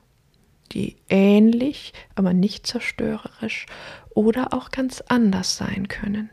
die 0.73 0.97
ähnlich, 1.09 1.93
aber 2.17 2.33
nicht 2.33 2.67
zerstörerisch 2.67 3.67
oder 4.17 4.55
auch 4.55 4.71
ganz 4.71 5.03
anders 5.09 5.57
sein 5.57 5.89
können. 5.89 6.31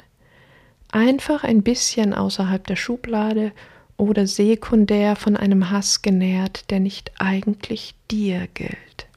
Einfach 0.92 1.44
ein 1.44 1.64
bisschen 1.64 2.14
außerhalb 2.14 2.66
der 2.66 2.78
Schublade 2.78 3.52
oder 3.98 4.26
sekundär 4.26 5.16
von 5.16 5.36
einem 5.36 5.70
Hass 5.70 6.02
genährt, 6.02 6.72
der 6.72 6.80
nicht 6.80 7.12
eigentlich 7.20 7.96
dir 8.10 8.48
gilt. 8.54 9.08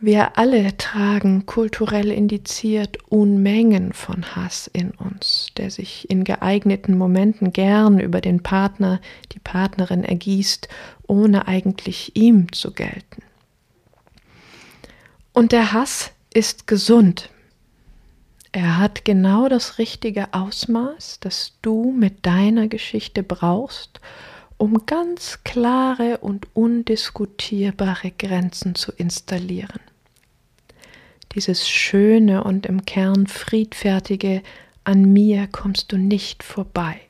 Wir 0.00 0.36
alle 0.36 0.76
tragen 0.76 1.46
kulturell 1.46 2.10
indiziert 2.10 2.98
Unmengen 3.08 3.94
von 3.94 4.36
Hass 4.36 4.68
in 4.70 4.90
uns, 4.90 5.48
der 5.56 5.70
sich 5.70 6.10
in 6.10 6.24
geeigneten 6.24 6.98
Momenten 6.98 7.54
gern 7.54 7.98
über 7.98 8.20
den 8.20 8.42
Partner, 8.42 9.00
die 9.32 9.38
Partnerin 9.38 10.04
ergießt, 10.04 10.68
ohne 11.06 11.48
eigentlich 11.48 12.16
ihm 12.16 12.52
zu 12.52 12.72
gelten. 12.72 13.22
Und 15.34 15.50
der 15.50 15.72
Hass 15.72 16.12
ist 16.32 16.68
gesund. 16.68 17.28
Er 18.52 18.78
hat 18.78 19.04
genau 19.04 19.48
das 19.48 19.78
richtige 19.78 20.32
Ausmaß, 20.32 21.18
das 21.18 21.54
du 21.60 21.90
mit 21.90 22.24
deiner 22.24 22.68
Geschichte 22.68 23.24
brauchst, 23.24 24.00
um 24.58 24.86
ganz 24.86 25.40
klare 25.42 26.18
und 26.18 26.46
undiskutierbare 26.54 28.12
Grenzen 28.12 28.76
zu 28.76 28.92
installieren. 28.92 29.80
Dieses 31.34 31.68
schöne 31.68 32.44
und 32.44 32.64
im 32.64 32.86
Kern 32.86 33.26
friedfertige 33.26 34.40
an 34.84 35.12
mir 35.12 35.48
kommst 35.48 35.90
du 35.90 35.96
nicht 35.98 36.44
vorbei. 36.44 37.00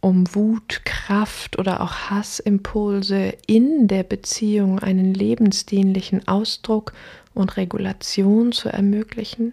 Um 0.00 0.34
Wut, 0.34 0.82
Kraft 0.84 1.58
oder 1.58 1.80
auch 1.80 2.10
Hassimpulse 2.10 3.34
in 3.46 3.88
der 3.88 4.02
Beziehung 4.02 4.78
einen 4.78 5.14
lebensdienlichen 5.14 6.28
Ausdruck 6.28 6.92
und 7.34 7.56
Regulation 7.56 8.52
zu 8.52 8.68
ermöglichen, 8.68 9.52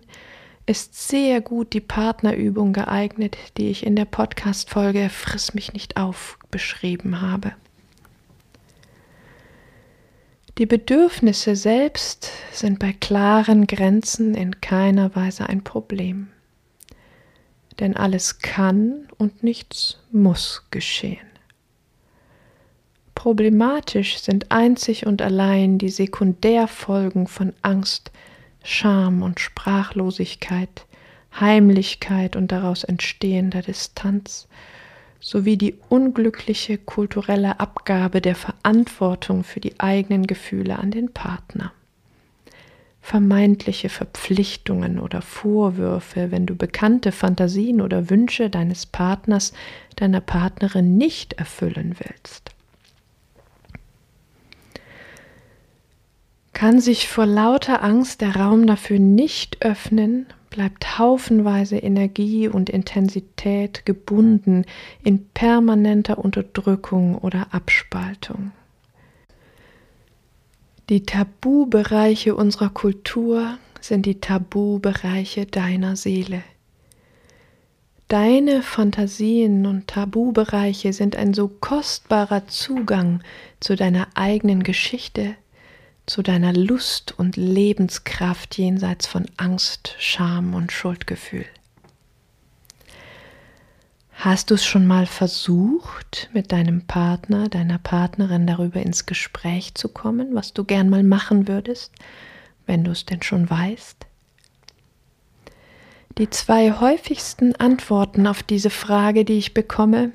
ist 0.66 1.08
sehr 1.10 1.42
gut 1.42 1.74
die 1.74 1.82
Partnerübung 1.82 2.72
geeignet, 2.72 3.38
die 3.58 3.70
ich 3.70 3.86
in 3.86 3.96
der 3.96 4.06
Podcast-Folge 4.06 5.10
Friss 5.10 5.54
mich 5.54 5.74
nicht 5.74 5.98
auf 5.98 6.38
beschrieben 6.52 7.22
habe. 7.22 7.54
Die 10.60 10.68
Bedürfnisse 10.68 11.56
selbst 11.56 12.30
sind 12.52 12.78
bei 12.78 12.94
klaren 12.94 13.66
Grenzen 13.66 14.36
in 14.36 14.62
keiner 14.62 15.16
Weise 15.16 15.50
ein 15.50 15.64
Problem. 15.64 16.28
Denn 17.80 17.96
alles 17.98 18.40
kann 18.40 19.08
und 19.18 19.44
nichts 19.44 20.00
muss 20.12 20.64
geschehen. 20.72 21.28
Problematisch 23.16 24.20
sind 24.20 24.52
einzig 24.52 25.06
und 25.06 25.22
allein 25.22 25.78
die 25.78 25.90
Sekundärfolgen 25.90 27.28
von 27.28 27.54
Angst, 27.62 28.12
Scham 28.64 29.22
und 29.22 29.40
Sprachlosigkeit, 29.40 30.86
Heimlichkeit 31.40 32.36
und 32.36 32.52
daraus 32.52 32.84
entstehender 32.84 33.62
Distanz, 33.62 34.48
sowie 35.20 35.58
die 35.58 35.76
unglückliche 35.90 36.78
kulturelle 36.78 37.60
Abgabe 37.60 38.20
der 38.20 38.36
Verantwortung 38.36 39.44
für 39.44 39.60
die 39.60 39.80
eigenen 39.80 40.28
Gefühle 40.28 40.78
an 40.78 40.92
den 40.92 41.14
Partner. 41.14 41.72
Vermeintliche 43.06 43.89
Verpflichtungen 43.89 44.98
oder 44.98 45.22
Vorwürfe, 45.22 46.32
wenn 46.32 46.46
du 46.46 46.56
bekannte 46.56 47.12
Fantasien 47.12 47.82
oder 47.82 48.10
Wünsche 48.10 48.50
deines 48.50 48.86
Partners, 48.86 49.52
deiner 49.98 50.22
Partnerin 50.22 50.98
nicht 50.98 51.34
erfüllen 51.34 51.98
willst. 52.00 52.52
Kann 56.54 56.80
sich 56.80 57.10
vor 57.10 57.26
lauter 57.26 57.84
Angst 57.84 58.22
der 58.22 58.38
Raum 58.38 58.66
dafür 58.68 59.00
nicht 59.00 59.66
öffnen, 59.66 60.26
bleibt 60.50 60.98
haufenweise 60.98 61.76
Energie 61.78 62.48
und 62.48 62.70
Intensität 62.70 63.86
gebunden 63.86 64.63
in 65.04 65.28
permanenter 65.28 66.20
Unterdrückung 66.20 67.18
oder 67.18 67.48
Abspaltung. 67.54 68.54
Die 70.89 71.06
Tabubereiche 71.06 72.36
unserer 72.36 72.69
Kultur 72.69 73.58
sind 73.80 74.06
die 74.06 74.19
Tabubereiche 74.19 75.46
deiner 75.46 75.96
Seele. 75.96 76.43
Deine 78.10 78.62
Fantasien 78.62 79.65
und 79.65 79.88
Tabubereiche 79.88 80.91
sind 80.91 81.15
ein 81.15 81.34
so 81.34 81.48
kostbarer 81.48 82.48
Zugang 82.48 83.22
zu 83.62 83.78
deiner 83.78 84.10
eigenen 84.13 84.62
Geschichte, 84.63 85.36
zu 86.06 86.22
deiner 86.22 86.52
Lust 86.52 87.17
und 87.17 87.38
Lebenskraft 87.38 88.58
jenseits 88.58 89.08
von 89.08 89.26
Angst, 89.38 89.96
Scham 90.00 90.54
und 90.54 90.74
Schuldgefühl. 90.74 91.46
Hast 94.24 94.52
du 94.52 94.54
es 94.54 94.64
schon 94.64 94.88
mal 94.88 95.06
versucht, 95.06 96.30
mit 96.32 96.54
deinem 96.54 96.88
Partner, 96.88 97.50
deiner 97.50 97.78
Partnerin 97.78 98.48
darüber 98.48 98.82
ins 98.82 99.06
Gespräch 99.06 99.76
zu 99.76 99.90
kommen, 99.90 100.34
was 100.34 100.54
du 100.54 100.64
gern 100.64 100.90
mal 100.90 101.04
machen 101.04 101.50
würdest, 101.50 101.92
wenn 102.66 102.86
du 102.86 102.92
es 102.92 103.06
denn 103.06 103.22
schon 103.22 103.50
weißt? 103.50 103.98
Die 106.18 106.30
zwei 106.30 106.72
häufigsten 106.72 107.54
Antworten 107.58 108.26
auf 108.26 108.44
diese 108.44 108.70
Frage, 108.70 109.26
die 109.26 109.40
ich 109.40 109.54
bekomme, 109.54 110.14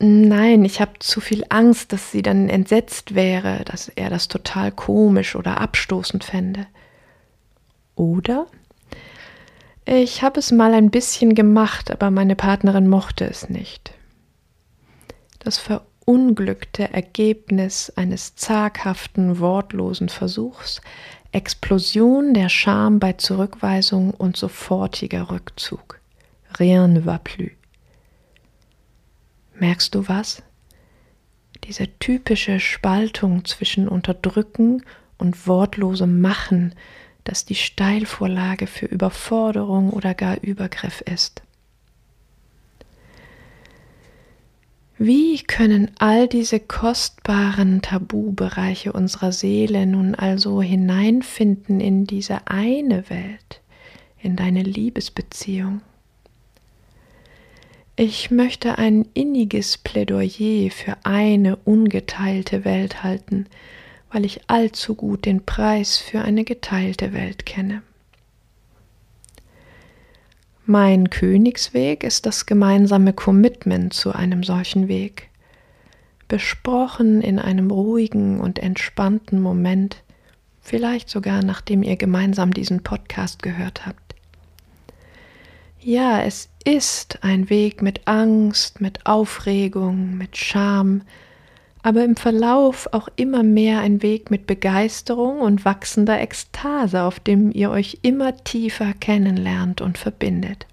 Nein, 0.00 0.64
ich 0.64 0.80
habe 0.80 0.98
zu 0.98 1.20
viel 1.20 1.44
Angst, 1.50 1.92
dass 1.92 2.10
sie 2.10 2.22
dann 2.22 2.48
entsetzt 2.48 3.14
wäre, 3.14 3.64
dass 3.64 3.90
er 3.90 4.10
das 4.10 4.26
total 4.26 4.72
komisch 4.72 5.36
oder 5.36 5.60
abstoßend 5.60 6.24
fände. 6.24 6.66
Oder 7.94 8.48
ich 9.84 10.22
habe 10.22 10.38
es 10.38 10.52
mal 10.52 10.74
ein 10.74 10.90
bisschen 10.90 11.34
gemacht, 11.34 11.90
aber 11.90 12.10
meine 12.10 12.36
Partnerin 12.36 12.88
mochte 12.88 13.24
es 13.24 13.48
nicht. 13.48 13.92
Das 15.38 15.58
verunglückte 15.58 16.92
Ergebnis 16.92 17.92
eines 17.96 18.36
zaghaften, 18.36 19.40
wortlosen 19.40 20.08
Versuchs, 20.08 20.80
Explosion 21.32 22.34
der 22.34 22.48
Scham 22.48 23.00
bei 23.00 23.14
Zurückweisung 23.14 24.12
und 24.12 24.36
sofortiger 24.36 25.30
Rückzug. 25.30 25.98
Rien 26.58 26.92
ne 26.92 27.06
va 27.06 27.18
plus. 27.18 27.50
Merkst 29.54 29.94
du 29.94 30.08
was? 30.08 30.42
Diese 31.64 31.86
typische 31.98 32.60
Spaltung 32.60 33.44
zwischen 33.44 33.88
Unterdrücken 33.88 34.82
und 35.18 35.46
wortlosem 35.46 36.20
Machen, 36.20 36.74
das 37.24 37.44
die 37.44 37.54
Steilvorlage 37.54 38.66
für 38.66 38.86
Überforderung 38.86 39.90
oder 39.90 40.14
gar 40.14 40.40
Übergriff 40.42 41.00
ist. 41.02 41.42
Wie 44.98 45.42
können 45.42 45.90
all 45.98 46.28
diese 46.28 46.60
kostbaren 46.60 47.82
Tabubereiche 47.82 48.92
unserer 48.92 49.32
Seele 49.32 49.86
nun 49.86 50.14
also 50.14 50.62
hineinfinden 50.62 51.80
in 51.80 52.06
diese 52.06 52.46
eine 52.46 53.10
Welt, 53.10 53.60
in 54.20 54.36
deine 54.36 54.62
Liebesbeziehung? 54.62 55.80
Ich 57.96 58.30
möchte 58.30 58.78
ein 58.78 59.06
inniges 59.12 59.76
Plädoyer 59.76 60.70
für 60.70 60.96
eine 61.02 61.56
ungeteilte 61.56 62.64
Welt 62.64 63.02
halten, 63.02 63.46
weil 64.12 64.24
ich 64.24 64.42
allzu 64.46 64.94
gut 64.94 65.24
den 65.24 65.44
Preis 65.44 65.96
für 65.96 66.20
eine 66.20 66.44
geteilte 66.44 67.12
Welt 67.12 67.46
kenne. 67.46 67.82
Mein 70.64 71.10
Königsweg 71.10 72.04
ist 72.04 72.24
das 72.24 72.46
gemeinsame 72.46 73.12
Commitment 73.12 73.94
zu 73.94 74.12
einem 74.12 74.44
solchen 74.44 74.86
Weg, 74.86 75.28
besprochen 76.28 77.20
in 77.20 77.38
einem 77.38 77.70
ruhigen 77.70 78.38
und 78.38 78.60
entspannten 78.60 79.40
Moment, 79.40 80.02
vielleicht 80.60 81.08
sogar 81.10 81.42
nachdem 81.42 81.82
ihr 81.82 81.96
gemeinsam 81.96 82.52
diesen 82.52 82.82
Podcast 82.84 83.42
gehört 83.42 83.86
habt. 83.86 84.14
Ja, 85.80 86.22
es 86.22 86.48
ist 86.64 87.24
ein 87.24 87.50
Weg 87.50 87.82
mit 87.82 88.06
Angst, 88.06 88.80
mit 88.80 89.04
Aufregung, 89.04 90.16
mit 90.16 90.36
Scham, 90.36 91.02
aber 91.82 92.04
im 92.04 92.16
Verlauf 92.16 92.88
auch 92.92 93.08
immer 93.16 93.42
mehr 93.42 93.80
ein 93.80 94.02
Weg 94.02 94.30
mit 94.30 94.46
Begeisterung 94.46 95.40
und 95.40 95.64
wachsender 95.64 96.20
Ekstase, 96.20 97.02
auf 97.02 97.18
dem 97.18 97.50
ihr 97.52 97.70
euch 97.70 97.98
immer 98.02 98.36
tiefer 98.44 98.92
kennenlernt 98.94 99.80
und 99.80 99.98
verbindet. 99.98 100.66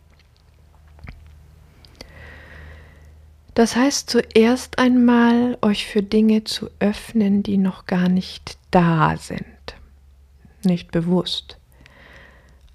Das 3.55 3.75
heißt 3.75 4.09
zuerst 4.09 4.79
einmal, 4.79 5.57
euch 5.61 5.87
für 5.87 6.03
Dinge 6.03 6.43
zu 6.43 6.69
öffnen, 6.79 7.43
die 7.43 7.57
noch 7.57 7.87
gar 7.87 8.07
nicht 8.07 8.57
da 8.71 9.17
sind, 9.17 9.43
nicht 10.63 10.91
bewusst. 10.91 11.57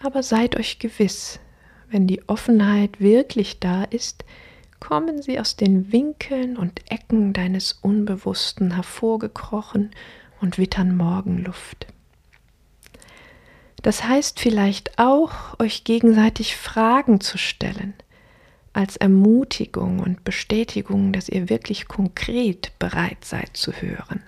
Aber 0.01 0.23
seid 0.23 0.57
euch 0.57 0.81
gewiss, 0.81 1.41
wenn 1.89 2.07
die 2.07 2.29
Offenheit 2.29 3.01
wirklich 3.01 3.61
da 3.61 3.85
ist, 3.85 4.25
kommen 4.87 5.23
sie 5.23 5.41
aus 5.41 5.57
den 5.57 5.93
Winkeln 5.93 6.59
und 6.59 6.83
Ecken 6.91 7.33
deines 7.33 7.73
Unbewussten 7.73 8.75
hervorgekrochen 8.75 9.93
und 10.43 10.59
wittern 10.59 10.95
Morgenluft. 10.95 11.87
Das 13.81 14.05
heißt 14.05 14.39
vielleicht 14.39 14.99
auch, 14.99 15.59
euch 15.59 15.85
gegenseitig 15.85 16.57
Fragen 16.57 17.21
zu 17.21 17.39
stellen, 17.39 17.95
als 18.75 18.99
Ermutigung 18.99 20.01
und 20.01 20.23
Bestätigung, 20.23 21.15
dass 21.15 21.31
ihr 21.31 21.49
wirklich 21.49 21.89
konkret 21.89 22.79
bereit 22.79 23.25
seid 23.25 23.57
zu 23.57 23.73
hören. 23.73 24.23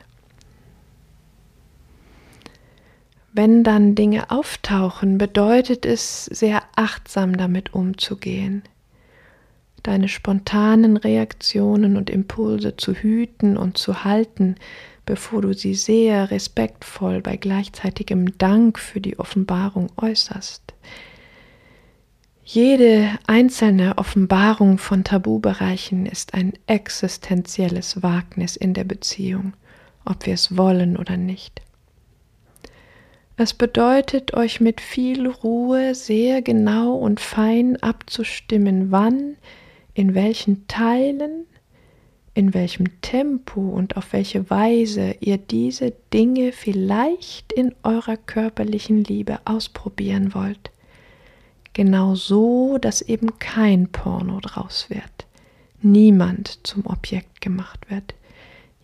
Wenn 3.35 3.63
dann 3.63 3.95
Dinge 3.95 4.31
auftauchen, 4.31 5.19
bedeutet 5.19 5.85
es, 5.85 6.25
sehr 6.25 6.63
achtsam 6.77 7.37
damit 7.37 7.75
umzugehen, 7.75 8.63
deine 9.87 10.09
spontanen 10.09 10.97
Reaktionen 10.97 11.97
und 11.97 12.11
Impulse 12.11 12.77
zu 12.77 12.93
hüten 12.93 13.57
und 13.57 13.79
zu 13.79 14.05
halten, 14.05 14.57
bevor 15.05 15.43
du 15.43 15.55
sie 15.55 15.75
sehr 15.75 16.31
respektvoll 16.31 17.21
bei 17.21 17.37
gleichzeitigem 17.37 18.37
Dank 18.39 18.79
für 18.79 19.01
die 19.01 19.19
Offenbarung 19.19 19.91
äußerst. 19.97 20.75
Jede 22.45 23.11
einzelne 23.27 23.99
Offenbarung 23.99 24.79
von 24.79 25.03
Tabubereichen 25.05 26.07
ist 26.07 26.35
ein 26.35 26.53
existenzielles 26.67 28.03
Wagnis 28.03 28.57
in 28.57 28.73
der 28.73 28.85
Beziehung, 28.85 29.55
ob 30.05 30.27
wir 30.27 30.35
es 30.35 30.57
wollen 30.57 30.97
oder 30.97 31.17
nicht. 31.17 31.61
Es 33.37 33.53
bedeutet, 33.53 34.35
euch 34.35 34.61
mit 34.61 34.81
viel 34.81 35.29
Ruhe 35.29 35.95
sehr 35.95 36.41
genau 36.41 36.95
und 36.95 37.21
fein 37.21 37.77
abzustimmen, 37.83 38.91
wann, 38.91 39.37
in 39.97 40.15
welchen 40.15 40.69
Teilen, 40.69 41.47
in 42.35 42.53
welchem 42.53 43.01
Tempo 43.01 43.63
und 43.63 43.97
auf 43.97 44.13
welche 44.13 44.51
Weise 44.51 45.17
ihr 45.21 45.39
diese 45.39 45.95
Dinge 46.13 46.53
vielleicht 46.53 47.51
in 47.51 47.75
eurer 47.83 48.19
körperlichen 48.19 49.05
Liebe 49.05 49.39
ausprobieren 49.47 50.35
wollt. 50.35 50.71
Genau 51.73 52.15
so, 52.15 52.77
dass 52.77 53.01
eben 53.01 53.39
kein 53.39 53.89
Porno 53.89 54.41
draus 54.41 54.91
wird, 54.91 55.27
niemand 55.81 56.67
zum 56.67 56.85
Objekt 56.85 57.41
gemacht 57.41 57.89
wird, 57.89 58.15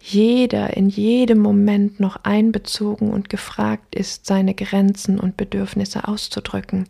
jeder 0.01 0.79
in 0.79 0.89
jedem 0.89 1.41
Moment 1.41 2.01
noch 2.01 2.25
einbezogen 2.25 3.11
und 3.11 3.29
gefragt 3.29 3.95
ist, 3.95 4.25
seine 4.25 4.55
Grenzen 4.55 5.21
und 5.21 5.37
Bedürfnisse 5.37 6.09
auszudrücken, 6.09 6.89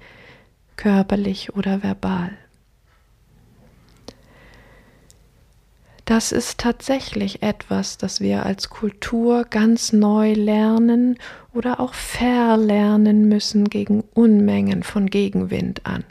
körperlich 0.77 1.57
oder 1.57 1.83
verbal. 1.83 2.39
Das 6.05 6.33
ist 6.33 6.59
tatsächlich 6.59 7.43
etwas, 7.43 7.97
das 7.97 8.21
wir 8.21 8.45
als 8.45 8.71
Kultur 8.71 9.45
ganz 9.49 9.93
neu 9.93 10.33
lernen 10.33 11.17
oder 11.55 11.79
auch 11.79 11.95
verlernen 11.95 13.29
müssen 13.29 13.69
gegen 13.71 14.03
Unmengen 14.15 14.83
von 14.83 15.07
Gegenwind 15.07 15.87
an. 15.87 16.05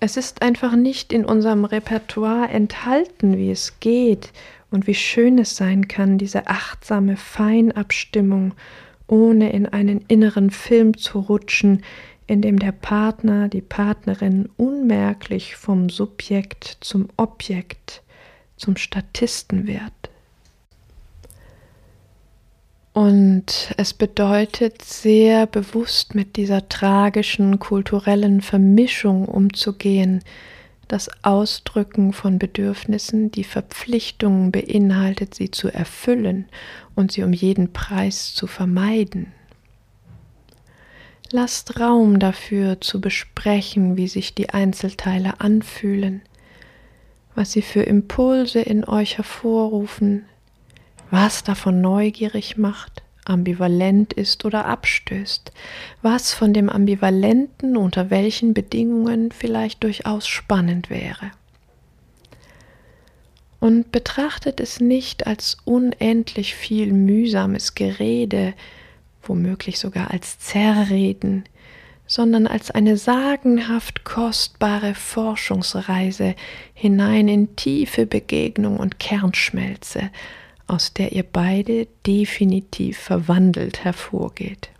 Es 0.00 0.16
ist 0.16 0.42
einfach 0.42 0.74
nicht 0.74 1.12
in 1.12 1.24
unserem 1.24 1.64
Repertoire 1.64 2.48
enthalten, 2.48 3.38
wie 3.38 3.50
es 3.50 3.78
geht 3.80 4.32
und 4.70 4.86
wie 4.86 4.94
schön 4.94 5.38
es 5.38 5.56
sein 5.56 5.86
kann, 5.86 6.18
diese 6.18 6.48
achtsame 6.48 7.16
Feinabstimmung, 7.16 8.52
ohne 9.06 9.52
in 9.52 9.66
einen 9.66 10.04
inneren 10.08 10.50
Film 10.50 10.98
zu 10.98 11.20
rutschen, 11.20 11.84
in 12.26 12.42
dem 12.42 12.58
der 12.58 12.72
Partner, 12.72 13.48
die 13.48 13.60
Partnerin 13.60 14.48
unmerklich 14.56 15.56
vom 15.56 15.88
Subjekt 15.88 16.78
zum 16.80 17.08
Objekt, 17.16 18.02
zum 18.56 18.76
Statisten 18.76 19.66
wird. 19.66 19.92
Und 22.92 23.72
es 23.78 23.94
bedeutet 23.94 24.82
sehr 24.82 25.46
bewusst 25.46 26.14
mit 26.14 26.36
dieser 26.36 26.68
tragischen 26.68 27.58
kulturellen 27.58 28.42
Vermischung 28.42 29.24
umzugehen, 29.24 30.22
das 30.88 31.08
Ausdrücken 31.22 32.12
von 32.12 32.38
Bedürfnissen 32.38 33.30
die 33.30 33.44
Verpflichtung 33.44 34.52
beinhaltet, 34.52 35.34
sie 35.34 35.50
zu 35.50 35.68
erfüllen 35.68 36.46
und 36.94 37.12
sie 37.12 37.22
um 37.22 37.32
jeden 37.32 37.72
Preis 37.72 38.34
zu 38.34 38.46
vermeiden. 38.46 39.32
Lasst 41.34 41.80
Raum 41.80 42.18
dafür 42.18 42.82
zu 42.82 43.00
besprechen, 43.00 43.96
wie 43.96 44.06
sich 44.06 44.34
die 44.34 44.50
Einzelteile 44.50 45.40
anfühlen, 45.40 46.20
was 47.34 47.52
sie 47.52 47.62
für 47.62 47.82
Impulse 47.82 48.60
in 48.60 48.84
euch 48.84 49.16
hervorrufen, 49.16 50.26
was 51.10 51.42
davon 51.42 51.80
neugierig 51.80 52.58
macht, 52.58 53.02
ambivalent 53.24 54.12
ist 54.12 54.44
oder 54.44 54.66
abstößt, 54.66 55.52
was 56.02 56.34
von 56.34 56.52
dem 56.52 56.68
Ambivalenten 56.68 57.78
unter 57.78 58.10
welchen 58.10 58.52
Bedingungen 58.52 59.32
vielleicht 59.32 59.84
durchaus 59.84 60.28
spannend 60.28 60.90
wäre. 60.90 61.30
Und 63.58 63.90
betrachtet 63.90 64.60
es 64.60 64.80
nicht 64.80 65.26
als 65.26 65.56
unendlich 65.64 66.54
viel 66.54 66.92
mühsames 66.92 67.74
Gerede, 67.74 68.52
womöglich 69.22 69.78
sogar 69.78 70.10
als 70.10 70.38
Zerreden, 70.38 71.44
sondern 72.06 72.46
als 72.46 72.70
eine 72.70 72.96
sagenhaft 72.96 74.04
kostbare 74.04 74.94
Forschungsreise 74.94 76.34
hinein 76.74 77.28
in 77.28 77.56
tiefe 77.56 78.06
Begegnung 78.06 78.76
und 78.78 78.98
Kernschmelze, 78.98 80.10
aus 80.66 80.92
der 80.92 81.12
ihr 81.12 81.22
beide 81.22 81.86
definitiv 82.06 82.98
verwandelt 82.98 83.84
hervorgeht. 83.84 84.70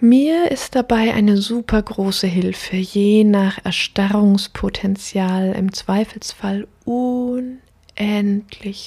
Mir 0.00 0.52
ist 0.52 0.76
dabei 0.76 1.12
eine 1.12 1.38
super 1.38 1.82
große 1.82 2.28
Hilfe, 2.28 2.76
je 2.76 3.24
nach 3.24 3.58
Erstarrungspotenzial 3.64 5.52
im 5.58 5.72
Zweifelsfall 5.72 6.68
unendlich 6.84 7.52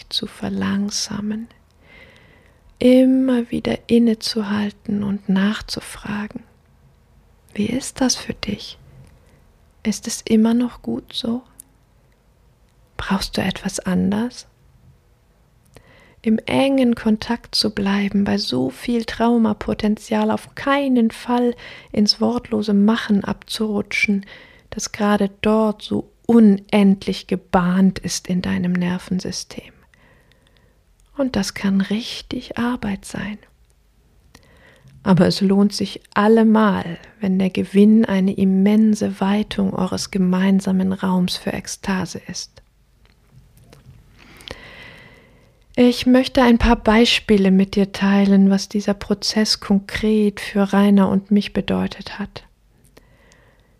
zu 0.07 0.25
verlangsamen, 0.25 1.49
immer 2.81 3.51
wieder 3.51 3.77
innezuhalten 3.85 5.03
und 5.03 5.29
nachzufragen. 5.29 6.43
Wie 7.53 7.67
ist 7.67 8.01
das 8.01 8.15
für 8.15 8.33
dich? 8.33 8.79
Ist 9.83 10.07
es 10.07 10.21
immer 10.21 10.55
noch 10.55 10.81
gut 10.81 11.13
so? 11.13 11.43
Brauchst 12.97 13.37
du 13.37 13.41
etwas 13.41 13.79
anders? 13.79 14.47
Im 16.23 16.39
engen 16.39 16.95
Kontakt 16.95 17.53
zu 17.53 17.69
bleiben, 17.69 18.23
bei 18.23 18.39
so 18.39 18.71
viel 18.71 19.05
Traumapotenzial 19.05 20.31
auf 20.31 20.55
keinen 20.55 21.11
Fall 21.11 21.55
ins 21.91 22.19
wortlose 22.19 22.73
Machen 22.73 23.23
abzurutschen, 23.23 24.25
das 24.71 24.91
gerade 24.91 25.29
dort 25.41 25.83
so 25.83 26.11
unendlich 26.25 27.27
gebahnt 27.27 27.99
ist 27.99 28.27
in 28.27 28.41
deinem 28.41 28.73
Nervensystem. 28.73 29.71
Und 31.17 31.35
das 31.35 31.53
kann 31.53 31.81
richtig 31.81 32.57
Arbeit 32.57 33.05
sein. 33.05 33.37
Aber 35.03 35.27
es 35.27 35.41
lohnt 35.41 35.73
sich 35.73 36.01
allemal, 36.13 36.97
wenn 37.19 37.39
der 37.39 37.49
Gewinn 37.49 38.05
eine 38.05 38.33
immense 38.33 39.19
Weitung 39.19 39.73
eures 39.73 40.11
gemeinsamen 40.11 40.93
Raums 40.93 41.37
für 41.37 41.53
Ekstase 41.53 42.21
ist. 42.27 42.61
Ich 45.75 46.05
möchte 46.05 46.43
ein 46.43 46.57
paar 46.57 46.75
Beispiele 46.75 47.49
mit 47.49 47.75
dir 47.75 47.91
teilen, 47.91 48.49
was 48.49 48.69
dieser 48.69 48.93
Prozess 48.93 49.59
konkret 49.61 50.39
für 50.39 50.73
Rainer 50.73 51.09
und 51.09 51.31
mich 51.31 51.53
bedeutet 51.53 52.19
hat. 52.19 52.43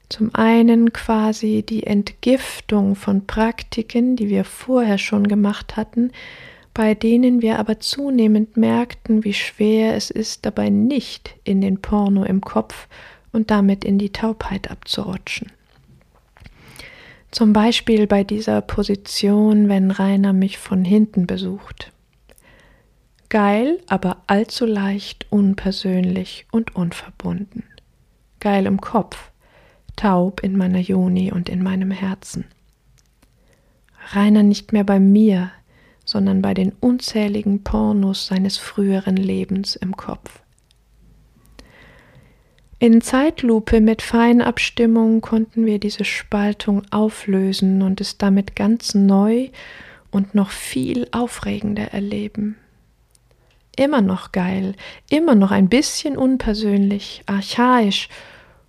Zum 0.10 0.34
einen 0.34 0.94
quasi 0.94 1.64
die 1.68 1.86
Entgiftung 1.86 2.96
von 2.96 3.28
Praktiken, 3.28 4.16
die 4.16 4.30
wir 4.30 4.46
vorher 4.46 4.98
schon 4.98 5.28
gemacht 5.28 5.78
hatten, 5.78 6.12
bei 6.82 6.96
denen 6.96 7.44
wir 7.44 7.60
aber 7.60 7.80
zunehmend 7.80 8.58
merkten, 8.58 9.24
wie 9.24 9.36
schwer 9.36 9.96
es 9.96 10.10
ist, 10.10 10.48
dabei 10.48 10.72
nicht 10.72 11.36
in 11.44 11.62
den 11.62 11.80
Porno 11.80 12.24
im 12.24 12.42
Kopf 12.42 12.88
und 13.32 13.52
damit 13.52 13.86
in 13.86 14.00
die 14.00 14.12
Taubheit 14.12 14.72
abzurutschen. 14.72 15.52
Zum 17.30 17.54
Beispiel 17.54 18.08
bei 18.08 18.24
dieser 18.24 18.62
Position, 18.62 19.70
wenn 19.70 19.92
Rainer 19.92 20.34
mich 20.34 20.58
von 20.58 20.84
hinten 20.84 21.28
besucht. 21.28 21.92
Geil, 23.30 23.78
aber 23.86 24.24
allzu 24.26 24.66
leicht, 24.66 25.28
unpersönlich 25.30 26.48
und 26.52 26.76
unverbunden. 26.76 27.64
Geil 28.40 28.66
im 28.66 28.82
Kopf, 28.82 29.30
taub 29.96 30.42
in 30.42 30.58
meiner 30.58 30.80
Juni 30.80 31.32
und 31.32 31.48
in 31.48 31.62
meinem 31.62 31.92
Herzen. 31.92 32.46
Rainer 34.14 34.42
nicht 34.42 34.74
mehr 34.74 34.84
bei 34.84 35.00
mir, 35.00 35.52
sondern 36.12 36.42
bei 36.42 36.54
den 36.54 36.74
unzähligen 36.82 37.64
Pornos 37.64 38.28
seines 38.28 38.58
früheren 38.58 39.16
Lebens 39.16 39.78
im 39.78 39.96
Kopf. 39.96 40.42
In 42.80 43.00
Zeitlupe 43.00 43.80
mit 43.80 44.02
Feinabstimmung 44.02 45.22
konnten 45.22 45.66
wir 45.66 45.80
diese 45.80 46.04
Spaltung 46.04 46.82
auflösen 46.92 47.82
und 47.82 48.02
es 48.02 48.18
damit 48.18 48.58
ganz 48.58 48.94
neu 48.94 49.52
und 50.12 50.36
noch 50.36 50.50
viel 50.50 51.08
aufregender 51.14 51.94
erleben. 51.94 52.58
Immer 53.78 54.02
noch 54.02 54.34
geil, 54.34 54.76
immer 55.10 55.36
noch 55.36 55.52
ein 55.52 55.70
bisschen 55.70 56.18
unpersönlich, 56.18 57.24
archaisch 57.26 58.10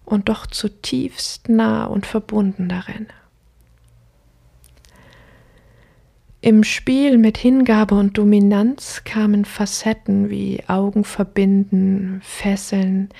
und 0.04 0.28
doch 0.28 0.46
zutiefst 0.46 1.48
nah 1.48 1.86
und 1.86 2.06
verbunden 2.06 2.68
darin. 2.68 3.08
Im 6.44 6.64
Spiel 6.64 7.18
mit 7.18 7.38
Hingabe 7.38 7.94
und 7.94 8.18
Dominanz 8.18 9.02
kamen 9.04 9.44
Facetten 9.44 10.28
wie 10.28 10.64
Augen 10.66 11.04
verbinden, 11.04 12.18
fesseln, 12.24 13.10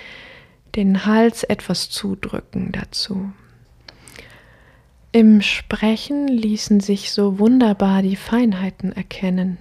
den 0.75 1.07
Hals 1.07 1.45
etwas 1.45 1.89
zudrücken 1.89 2.73
dazu. 2.73 3.31
Im 5.13 5.41
Sprechen 5.41 6.27
ließen 6.27 6.81
sich 6.81 7.13
so 7.13 7.39
wunderbar 7.39 8.03
die 8.03 8.17
Feinheiten 8.17 8.91
erkennen. 8.91 9.59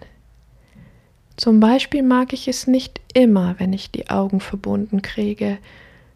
Zum 1.37 1.59
Beispiel 1.59 2.01
mag 2.01 2.33
ich 2.33 2.47
es 2.47 2.65
nicht 2.65 2.99
immer, 3.13 3.59
wenn 3.59 3.73
ich 3.73 3.91
die 3.91 4.09
Augen 4.09 4.39
verbunden 4.39 5.03
kriege, 5.03 5.59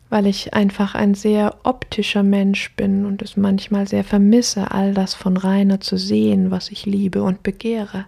weil 0.10 0.26
ich 0.26 0.56
einfach 0.56 0.96
ein 0.96 1.14
sehr 1.14 1.55
optischer 1.66 2.24
Mensch 2.24 2.76
bin 2.76 3.06
und 3.06 3.22
es 3.22 3.38
manchmal 3.38 3.88
sehr 3.88 4.04
vermisse, 4.04 4.72
all 4.72 4.94
das 4.94 5.14
von 5.14 5.38
Rainer 5.38 5.82
zu 5.82 5.98
sehen, 5.98 6.52
was 6.52 6.70
ich 6.70 6.86
liebe 6.86 7.24
und 7.24 7.44
begehre. 7.44 8.06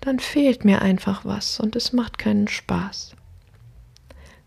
dann 0.00 0.18
fehlt 0.18 0.66
mir 0.66 0.82
einfach 0.82 1.24
was 1.24 1.58
und 1.58 1.76
es 1.76 1.94
macht 1.94 2.18
keinen 2.18 2.46
Spaß. 2.46 3.16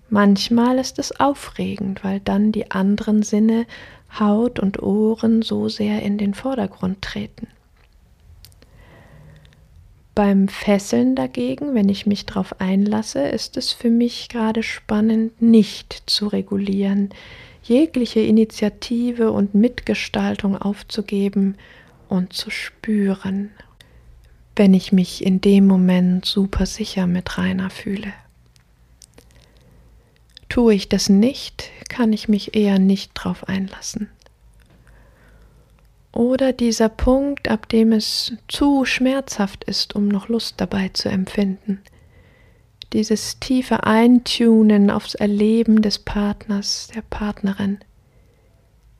Manchmal 0.09 0.77
ist 0.77 0.99
es 0.99 1.19
aufregend, 1.19 2.03
weil 2.03 2.19
dann 2.19 2.51
die 2.51 2.69
anderen 2.69 3.23
Sinne, 3.23 3.65
Haut 4.19 4.59
und 4.59 4.81
Ohren 4.81 5.41
so 5.41 5.67
sehr 5.67 6.03
in 6.03 6.17
den 6.17 6.33
Vordergrund 6.33 7.01
treten. 7.01 7.47
Beim 10.15 10.47
Fesseln 10.47 11.15
dagegen, 11.15 11.75
wenn 11.75 11.89
ich 11.89 12.05
mich 12.05 12.25
darauf 12.25 12.59
einlasse, 12.59 13.27
ist 13.27 13.57
es 13.57 13.71
für 13.71 13.89
mich 13.89 14.29
gerade 14.29 14.63
spannend, 14.63 15.41
nicht 15.41 16.03
zu 16.07 16.27
regulieren, 16.27 17.09
jegliche 17.67 18.19
Initiative 18.19 19.31
und 19.31 19.53
Mitgestaltung 19.53 20.57
aufzugeben 20.57 21.57
und 22.09 22.33
zu 22.33 22.49
spüren, 22.49 23.51
wenn 24.55 24.73
ich 24.73 24.91
mich 24.91 25.25
in 25.25 25.41
dem 25.41 25.67
Moment 25.67 26.25
super 26.25 26.65
sicher 26.65 27.07
mit 27.07 27.37
Rainer 27.37 27.69
fühle. 27.69 28.13
Tue 30.49 30.73
ich 30.73 30.89
das 30.89 31.09
nicht, 31.09 31.69
kann 31.89 32.13
ich 32.13 32.27
mich 32.27 32.55
eher 32.55 32.79
nicht 32.79 33.11
drauf 33.13 33.47
einlassen. 33.47 34.09
Oder 36.13 36.53
dieser 36.53 36.89
Punkt, 36.89 37.47
ab 37.47 37.69
dem 37.69 37.91
es 37.91 38.33
zu 38.47 38.85
schmerzhaft 38.85 39.65
ist, 39.65 39.93
um 39.95 40.07
noch 40.07 40.29
Lust 40.29 40.55
dabei 40.57 40.89
zu 40.89 41.09
empfinden. 41.09 41.81
Dieses 42.93 43.39
tiefe 43.39 43.83
Eintunen 43.83 44.89
aufs 44.89 45.15
Erleben 45.15 45.81
des 45.81 45.99
Partners, 45.99 46.89
der 46.95 47.01
Partnerin. 47.01 47.79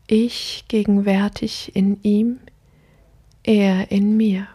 Ich 0.08 0.66
gegenwärtig 0.68 1.76
in 1.76 2.02
ihm, 2.04 2.40
er 3.44 3.92
in 3.92 4.18
mir. 4.18 4.48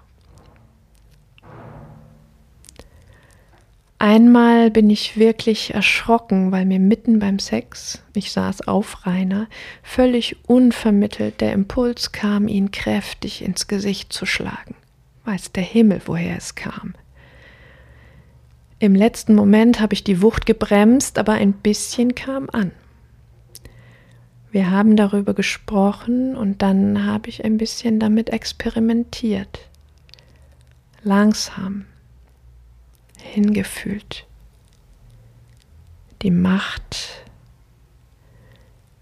Einmal 3.99 4.72
bin 4.72 4.91
ich 4.91 5.16
wirklich 5.16 5.74
erschrocken, 5.74 6.51
weil 6.51 6.66
mir 6.66 6.80
mitten 6.80 7.20
beim 7.20 7.39
Sex, 7.39 8.03
ich 8.14 8.33
saß 8.33 8.66
auf 8.66 9.07
Rainer, 9.07 9.47
völlig 9.85 10.37
unvermittelt 10.49 11.41
der 11.41 11.53
Impuls 11.53 12.11
kam, 12.11 12.49
ihn 12.49 12.72
kräftig 12.72 13.43
ins 13.43 13.68
Gesicht 13.68 14.12
zu 14.12 14.26
schlagen. 14.26 14.74
Weiß 15.24 15.53
der 15.53 15.62
Himmel, 15.62 16.03
woher 16.07 16.37
es 16.37 16.57
kam. 16.57 16.95
Im 18.83 18.97
letzten 18.97 19.37
Moment 19.37 19.78
habe 19.78 19.95
ich 19.95 20.03
die 20.03 20.22
Wucht 20.22 20.45
gebremst, 20.45 21.16
aber 21.16 21.35
ein 21.35 21.53
bisschen 21.53 22.16
kam 22.16 22.51
an. 22.51 22.72
Wir 24.51 24.72
haben 24.72 24.97
darüber 24.97 25.35
gesprochen 25.35 26.35
und 26.35 26.62
dann 26.62 27.07
habe 27.07 27.28
ich 27.28 27.45
ein 27.45 27.59
bisschen 27.59 28.01
damit 28.01 28.30
experimentiert. 28.30 29.68
Langsam, 31.05 31.85
hingefühlt. 33.18 34.26
Die 36.22 36.33
Macht, 36.33 37.24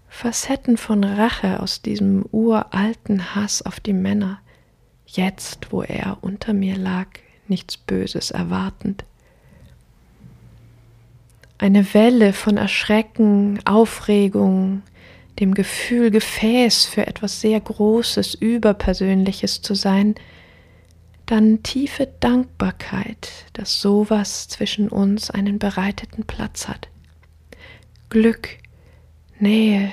Facetten 0.09 0.77
von 0.77 1.03
Rache 1.03 1.59
aus 1.59 1.81
diesem 1.81 2.23
uralten 2.31 3.33
Hass 3.33 3.63
auf 3.63 3.79
die 3.79 3.93
Männer, 3.93 4.41
jetzt, 5.07 5.71
wo 5.71 5.81
er 5.81 6.19
unter 6.21 6.53
mir 6.53 6.77
lag, 6.77 7.07
nichts 7.47 7.77
Böses 7.77 8.29
erwartend. 8.29 9.05
Eine 11.61 11.93
Welle 11.93 12.33
von 12.33 12.57
Erschrecken, 12.57 13.59
Aufregung, 13.65 14.81
dem 15.39 15.53
Gefühl, 15.53 16.09
Gefäß 16.09 16.85
für 16.85 17.05
etwas 17.05 17.39
sehr 17.39 17.59
Großes, 17.59 18.33
Überpersönliches 18.33 19.61
zu 19.61 19.75
sein, 19.75 20.15
dann 21.27 21.61
tiefe 21.61 22.07
Dankbarkeit, 22.19 23.29
dass 23.53 23.79
sowas 23.79 24.47
zwischen 24.47 24.89
uns 24.89 25.29
einen 25.29 25.59
bereiteten 25.59 26.23
Platz 26.23 26.67
hat. 26.67 26.89
Glück, 28.09 28.57
Nähe 29.37 29.91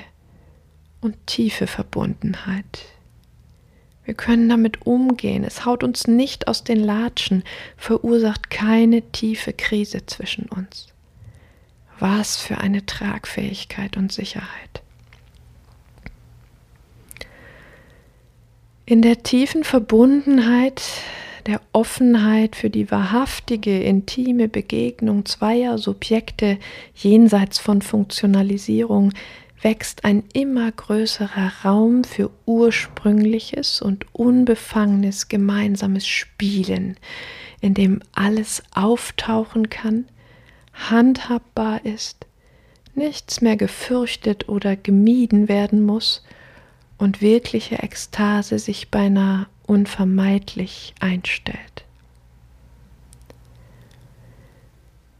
und 1.01 1.27
tiefe 1.27 1.67
Verbundenheit. 1.67 2.79
Wir 4.05 4.15
können 4.15 4.49
damit 4.49 4.87
umgehen, 4.87 5.43
es 5.43 5.65
haut 5.65 5.83
uns 5.83 6.07
nicht 6.07 6.47
aus 6.47 6.63
den 6.63 6.79
Latschen, 6.79 7.43
verursacht 7.77 8.49
keine 8.49 9.03
tiefe 9.11 9.53
Krise 9.53 10.07
zwischen 10.07 10.47
uns. 10.47 10.88
Was 11.99 12.37
für 12.37 12.57
eine 12.57 12.85
Tragfähigkeit 12.85 13.97
und 13.97 14.11
Sicherheit. 14.11 14.81
In 18.85 19.01
der 19.01 19.21
tiefen 19.21 19.63
Verbundenheit 19.63 20.81
der 21.45 21.61
Offenheit 21.73 22.55
für 22.55 22.69
die 22.69 22.91
wahrhaftige, 22.91 23.81
intime 23.81 24.47
Begegnung 24.47 25.25
zweier 25.25 25.77
Subjekte 25.77 26.57
jenseits 26.95 27.59
von 27.59 27.81
Funktionalisierung 27.81 29.13
wächst 29.61 30.05
ein 30.05 30.23
immer 30.33 30.71
größerer 30.71 31.51
Raum 31.65 32.03
für 32.03 32.31
ursprüngliches 32.45 33.81
und 33.81 34.05
unbefangenes 34.13 35.27
gemeinsames 35.27 36.07
Spielen, 36.07 36.97
in 37.61 37.73
dem 37.73 38.01
alles 38.13 38.63
auftauchen 38.73 39.69
kann, 39.69 40.05
handhabbar 40.79 41.85
ist, 41.85 42.25
nichts 42.95 43.41
mehr 43.41 43.57
gefürchtet 43.57 44.49
oder 44.49 44.75
gemieden 44.75 45.47
werden 45.47 45.85
muss 45.85 46.23
und 46.97 47.21
wirkliche 47.21 47.79
Ekstase 47.79 48.59
sich 48.59 48.89
beinahe 48.89 49.47
unvermeidlich 49.65 50.93
einstellt. 50.99 51.85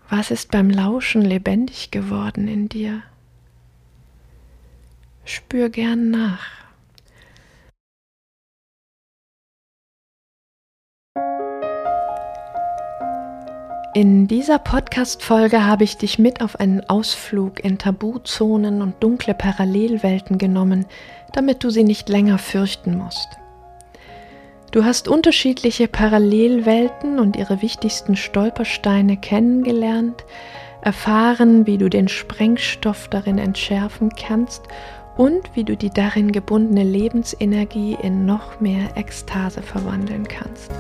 Was 0.10 0.32
ist 0.32 0.52
beim 0.52 0.70
Lauschen 0.70 1.22
lebendig 1.22 1.92
geworden 1.92 2.48
in 2.48 2.68
dir? 2.68 3.04
Spür 5.24 5.70
gern 5.70 6.10
nach. 6.10 6.48
In 13.96 14.28
dieser 14.28 14.60
Podcast-Folge 14.60 15.66
habe 15.66 15.84
ich 15.84 15.98
dich 15.98 16.20
mit 16.20 16.42
auf 16.42 16.60
einen 16.60 16.88
Ausflug 16.88 17.64
in 17.64 17.80
Tabuzonen 17.80 18.84
und 18.84 19.02
dunkle 19.02 19.34
Parallelwelten 19.34 20.38
genommen, 20.38 20.86
damit 21.34 21.64
du 21.64 21.72
sie 21.72 21.84
nicht 21.84 22.08
länger 22.08 22.38
fürchten 22.38 22.96
musst. 22.96 23.28
Du 24.70 24.86
hast 24.86 25.08
unterschiedliche 25.08 25.88
Parallelwelten 25.88 27.18
und 27.18 27.36
ihre 27.36 27.64
wichtigsten 27.64 28.16
Stolpersteine 28.16 29.18
kennengelernt, 29.18 30.24
erfahren, 30.82 31.66
wie 31.66 31.80
du 31.80 31.90
den 31.90 32.10
Sprengstoff 32.10 33.08
darin 33.08 33.40
entschärfen 33.40 34.10
kannst 34.10 34.62
und 35.18 35.56
wie 35.56 35.64
du 35.64 35.76
die 35.76 35.90
darin 35.90 36.32
gebundene 36.32 36.84
Lebensenergie 36.84 37.98
in 38.00 38.28
noch 38.28 38.60
mehr 38.60 38.96
Ekstase 38.98 39.64
verwandeln 39.64 40.28
kannst. 40.28 40.72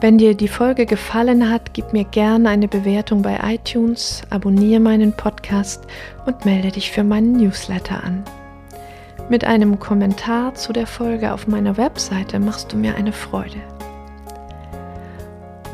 Wenn 0.00 0.16
dir 0.16 0.34
die 0.34 0.48
Folge 0.48 0.86
gefallen 0.86 1.50
hat, 1.50 1.74
gib 1.74 1.92
mir 1.92 2.04
gerne 2.04 2.48
eine 2.48 2.68
Bewertung 2.68 3.20
bei 3.20 3.38
iTunes, 3.44 4.22
abonniere 4.30 4.80
meinen 4.80 5.12
Podcast 5.12 5.84
und 6.24 6.46
melde 6.46 6.70
dich 6.70 6.90
für 6.90 7.04
meinen 7.04 7.32
Newsletter 7.32 8.02
an. 8.02 8.24
Mit 9.28 9.44
einem 9.44 9.78
Kommentar 9.78 10.54
zu 10.54 10.72
der 10.72 10.86
Folge 10.86 11.34
auf 11.34 11.46
meiner 11.46 11.76
Webseite 11.76 12.40
machst 12.40 12.72
du 12.72 12.78
mir 12.78 12.94
eine 12.94 13.12
Freude. 13.12 13.60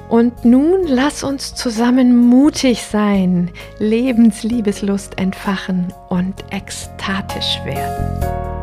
Und 0.08 0.44
nun 0.44 0.86
lass 0.88 1.22
uns 1.22 1.54
zusammen 1.54 2.16
mutig 2.16 2.82
sein, 2.82 3.52
Lebensliebeslust 3.78 5.18
entfachen 5.18 5.92
und 6.08 6.44
ekstatisch 6.50 7.60
werden. 7.64 8.55